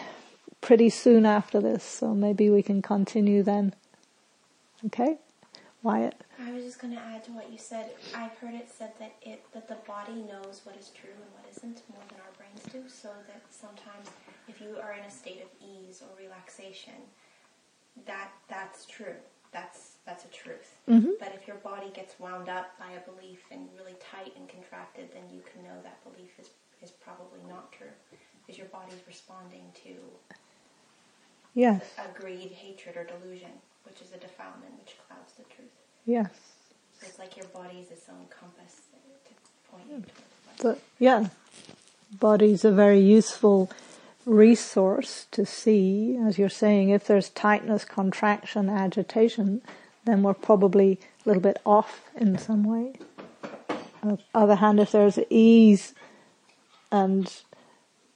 pretty 0.60 0.90
soon 0.90 1.26
after 1.26 1.60
this, 1.60 1.82
so 1.82 2.14
maybe 2.14 2.50
we 2.50 2.62
can 2.62 2.82
continue 2.82 3.42
then. 3.42 3.74
Okay? 4.86 5.18
Wyatt? 5.82 6.22
I 6.40 6.52
was 6.52 6.64
just 6.64 6.80
going 6.80 6.94
to 6.94 7.00
add 7.00 7.24
to 7.24 7.32
what 7.32 7.50
you 7.50 7.58
said. 7.58 7.90
I've 8.14 8.36
heard 8.38 8.54
it 8.54 8.68
said 8.76 8.92
that 8.98 9.14
it 9.22 9.42
that 9.51 9.51
the 9.51 9.51
body 10.02 10.22
knows 10.22 10.60
what 10.64 10.76
is 10.76 10.90
true 10.90 11.10
and 11.14 11.30
what 11.34 11.44
isn't 11.50 11.82
more 11.90 12.02
than 12.08 12.18
our 12.20 12.32
brains 12.36 12.62
do. 12.72 12.88
So 12.88 13.08
that 13.28 13.42
sometimes, 13.50 14.08
if 14.48 14.60
you 14.60 14.76
are 14.82 14.92
in 14.92 15.04
a 15.04 15.10
state 15.10 15.42
of 15.42 15.48
ease 15.62 16.02
or 16.02 16.08
relaxation, 16.18 16.94
that 18.06 18.30
that's 18.48 18.86
true. 18.86 19.14
That's 19.52 19.98
that's 20.06 20.24
a 20.24 20.28
truth. 20.28 20.74
Mhm. 20.88 21.18
But 21.20 21.34
if 21.34 21.46
your 21.46 21.56
body 21.58 21.90
gets 21.94 22.18
wound 22.18 22.48
up 22.48 22.76
by 22.78 22.92
a 22.92 23.00
belief 23.10 23.44
and 23.50 23.68
really 23.76 23.94
tight 24.00 24.34
and 24.36 24.48
contracted, 24.48 25.12
then 25.12 25.28
you 25.30 25.42
can 25.42 25.62
know 25.62 25.78
that 25.82 26.02
belief 26.04 26.38
is 26.38 26.50
is 26.82 26.90
probably 26.90 27.40
not 27.48 27.70
true 27.72 27.92
because 28.40 28.58
your 28.58 28.68
body's 28.68 29.06
responding 29.06 29.70
to 29.84 29.94
Yes, 31.54 31.84
a 31.98 32.08
greed, 32.18 32.50
hatred, 32.50 32.96
or 32.96 33.04
delusion, 33.04 33.52
which 33.84 34.00
is 34.00 34.12
a 34.14 34.16
defilement 34.16 34.72
which 34.78 34.96
clouds 35.06 35.34
the 35.34 35.44
truth. 35.44 35.76
yes. 36.06 36.32
So 36.98 37.06
it's 37.06 37.18
like 37.18 37.36
your 37.36 37.46
body 37.48 37.78
is 37.80 37.90
its 37.90 38.08
own 38.08 38.26
compass 38.30 38.86
yeah, 40.98 41.28
body's 42.20 42.64
a 42.64 42.72
very 42.72 43.00
useful 43.00 43.70
resource 44.24 45.26
to 45.32 45.44
see, 45.44 46.16
as 46.16 46.38
you're 46.38 46.48
saying, 46.48 46.90
if 46.90 47.06
there's 47.06 47.30
tightness, 47.30 47.84
contraction, 47.84 48.68
agitation, 48.68 49.62
then 50.04 50.22
we're 50.22 50.34
probably 50.34 51.00
a 51.24 51.28
little 51.28 51.42
bit 51.42 51.58
off 51.64 52.02
in 52.16 52.38
some 52.38 52.64
way. 52.64 52.94
On 54.02 54.10
the 54.10 54.18
other 54.34 54.56
hand, 54.56 54.80
if 54.80 54.92
there's 54.92 55.18
ease 55.30 55.94
and 56.90 57.32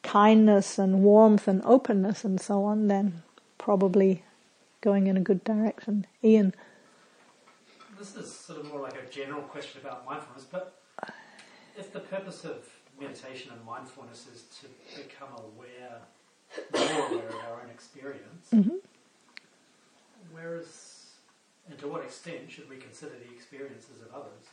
kindness 0.02 0.78
and 0.78 1.02
warmth 1.02 1.48
and 1.48 1.62
openness 1.64 2.24
and 2.24 2.40
so 2.40 2.64
on, 2.64 2.88
then 2.88 3.22
probably 3.58 4.22
going 4.80 5.06
in 5.06 5.16
a 5.16 5.20
good 5.20 5.42
direction. 5.42 6.06
Ian, 6.22 6.54
This 7.98 8.14
is 8.14 8.32
sort 8.32 8.60
of 8.60 8.66
more 8.66 8.80
like 8.80 8.94
a 8.94 9.10
general 9.10 9.42
question 9.42 9.80
about 9.80 10.04
mindfulness, 10.06 10.44
but 10.44 10.80
if 11.78 11.92
the 11.92 12.00
purpose 12.00 12.44
of 12.44 12.68
meditation 13.00 13.50
and 13.52 13.64
mindfulness 13.64 14.26
is 14.32 14.42
to 14.60 14.66
become 14.96 15.28
aware, 15.38 16.00
more 16.72 17.06
aware 17.08 17.28
of 17.28 17.34
our 17.34 17.62
own 17.62 17.70
experience, 17.70 18.48
Mhm. 18.52 18.80
where 20.32 20.56
is, 20.56 21.06
and 21.68 21.78
to 21.78 21.88
what 21.88 22.02
extent 22.02 22.50
should 22.50 22.68
we 22.68 22.76
consider 22.76 23.12
the 23.12 23.32
experiences 23.34 24.00
of 24.00 24.14
others, 24.14 24.44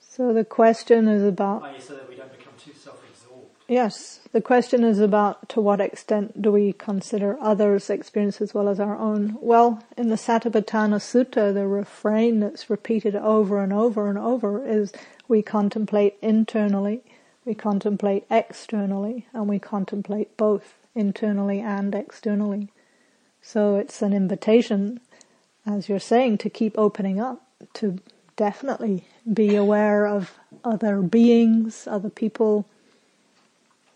so 0.00 0.32
the 0.32 0.44
question 0.44 1.06
is 1.06 1.22
about 1.22 1.62
i.e., 1.64 1.80
so 1.80 1.94
that 1.94 2.08
we 2.08 2.16
don't 2.16 2.32
become 2.36 2.54
too 2.58 2.72
self-absorbed? 2.74 3.44
Yes, 3.68 4.20
the 4.32 4.40
question 4.40 4.82
is 4.82 4.98
about 4.98 5.48
to 5.50 5.60
what 5.60 5.80
extent 5.80 6.40
do 6.40 6.50
we 6.50 6.72
consider 6.72 7.36
others' 7.38 7.90
experience 7.90 8.40
as 8.40 8.54
well 8.54 8.66
as 8.68 8.80
our 8.80 8.96
own. 8.96 9.36
Well, 9.42 9.84
in 9.96 10.08
the 10.08 10.16
Satipatthana 10.16 10.98
Sutta, 10.98 11.52
the 11.52 11.68
refrain 11.68 12.40
that's 12.40 12.70
repeated 12.70 13.14
over 13.14 13.62
and 13.62 13.72
over 13.72 14.08
and 14.08 14.18
over 14.18 14.66
is 14.66 14.90
we 15.28 15.42
contemplate 15.42 16.16
internally, 16.22 17.02
we 17.44 17.54
contemplate 17.54 18.24
externally, 18.30 19.26
and 19.32 19.48
we 19.48 19.58
contemplate 19.58 20.36
both 20.36 20.74
internally 20.94 21.60
and 21.60 21.94
externally. 21.94 22.68
So 23.40 23.76
it's 23.76 24.02
an 24.02 24.12
invitation, 24.12 25.00
as 25.64 25.88
you're 25.88 26.00
saying, 26.00 26.38
to 26.38 26.50
keep 26.50 26.76
opening 26.76 27.20
up, 27.20 27.46
to 27.74 27.98
definitely 28.36 29.04
be 29.32 29.54
aware 29.54 30.06
of 30.06 30.38
other 30.64 31.02
beings, 31.02 31.86
other 31.86 32.10
people, 32.10 32.66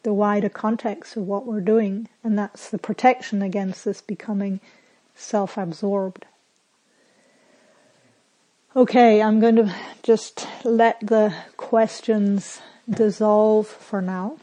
the 0.02 0.12
wider 0.12 0.48
context 0.48 1.16
of 1.16 1.26
what 1.26 1.46
we're 1.46 1.60
doing, 1.60 2.08
and 2.22 2.38
that's 2.38 2.70
the 2.70 2.78
protection 2.78 3.42
against 3.42 3.84
this 3.84 4.00
becoming 4.00 4.60
self-absorbed. 5.14 6.26
Okay, 8.74 9.20
I'm 9.20 9.38
going 9.38 9.56
to 9.56 9.74
just 10.02 10.48
let 10.64 10.98
the 11.00 11.34
questions 11.58 12.62
dissolve 12.88 13.66
for 13.66 14.00
now. 14.00 14.38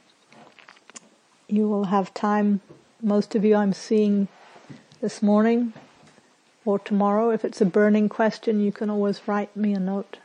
You 1.48 1.68
will 1.68 1.86
have 1.86 2.13
time, 2.13 2.62
most 3.02 3.34
of 3.34 3.44
you 3.44 3.56
I'm 3.56 3.74
seeing 3.74 4.28
this 5.02 5.24
morning 5.24 5.74
or 6.63 6.78
tomorrow. 6.78 7.32
If 7.32 7.44
it's 7.44 7.60
a 7.60 7.65
burning 7.65 8.08
question, 8.08 8.60
you 8.60 8.72
can 8.72 8.92
always 8.92 9.28
write 9.28 9.56
me 9.58 9.74
a 9.74 9.80
note. 9.80 10.20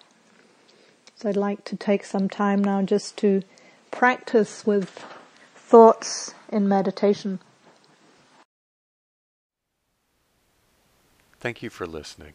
So 1.17 1.31
I'd 1.31 1.37
like 1.39 1.65
to 1.65 1.75
take 1.75 2.05
some 2.05 2.29
time 2.29 2.63
now 2.63 2.83
just 2.83 3.17
to 3.19 3.41
practice 3.91 4.67
with 4.67 5.03
thoughts 5.55 6.35
in 6.51 6.69
meditation. 6.69 7.39
Thank 11.41 11.63
you 11.63 11.71
for 11.71 11.87
listening. 11.87 12.35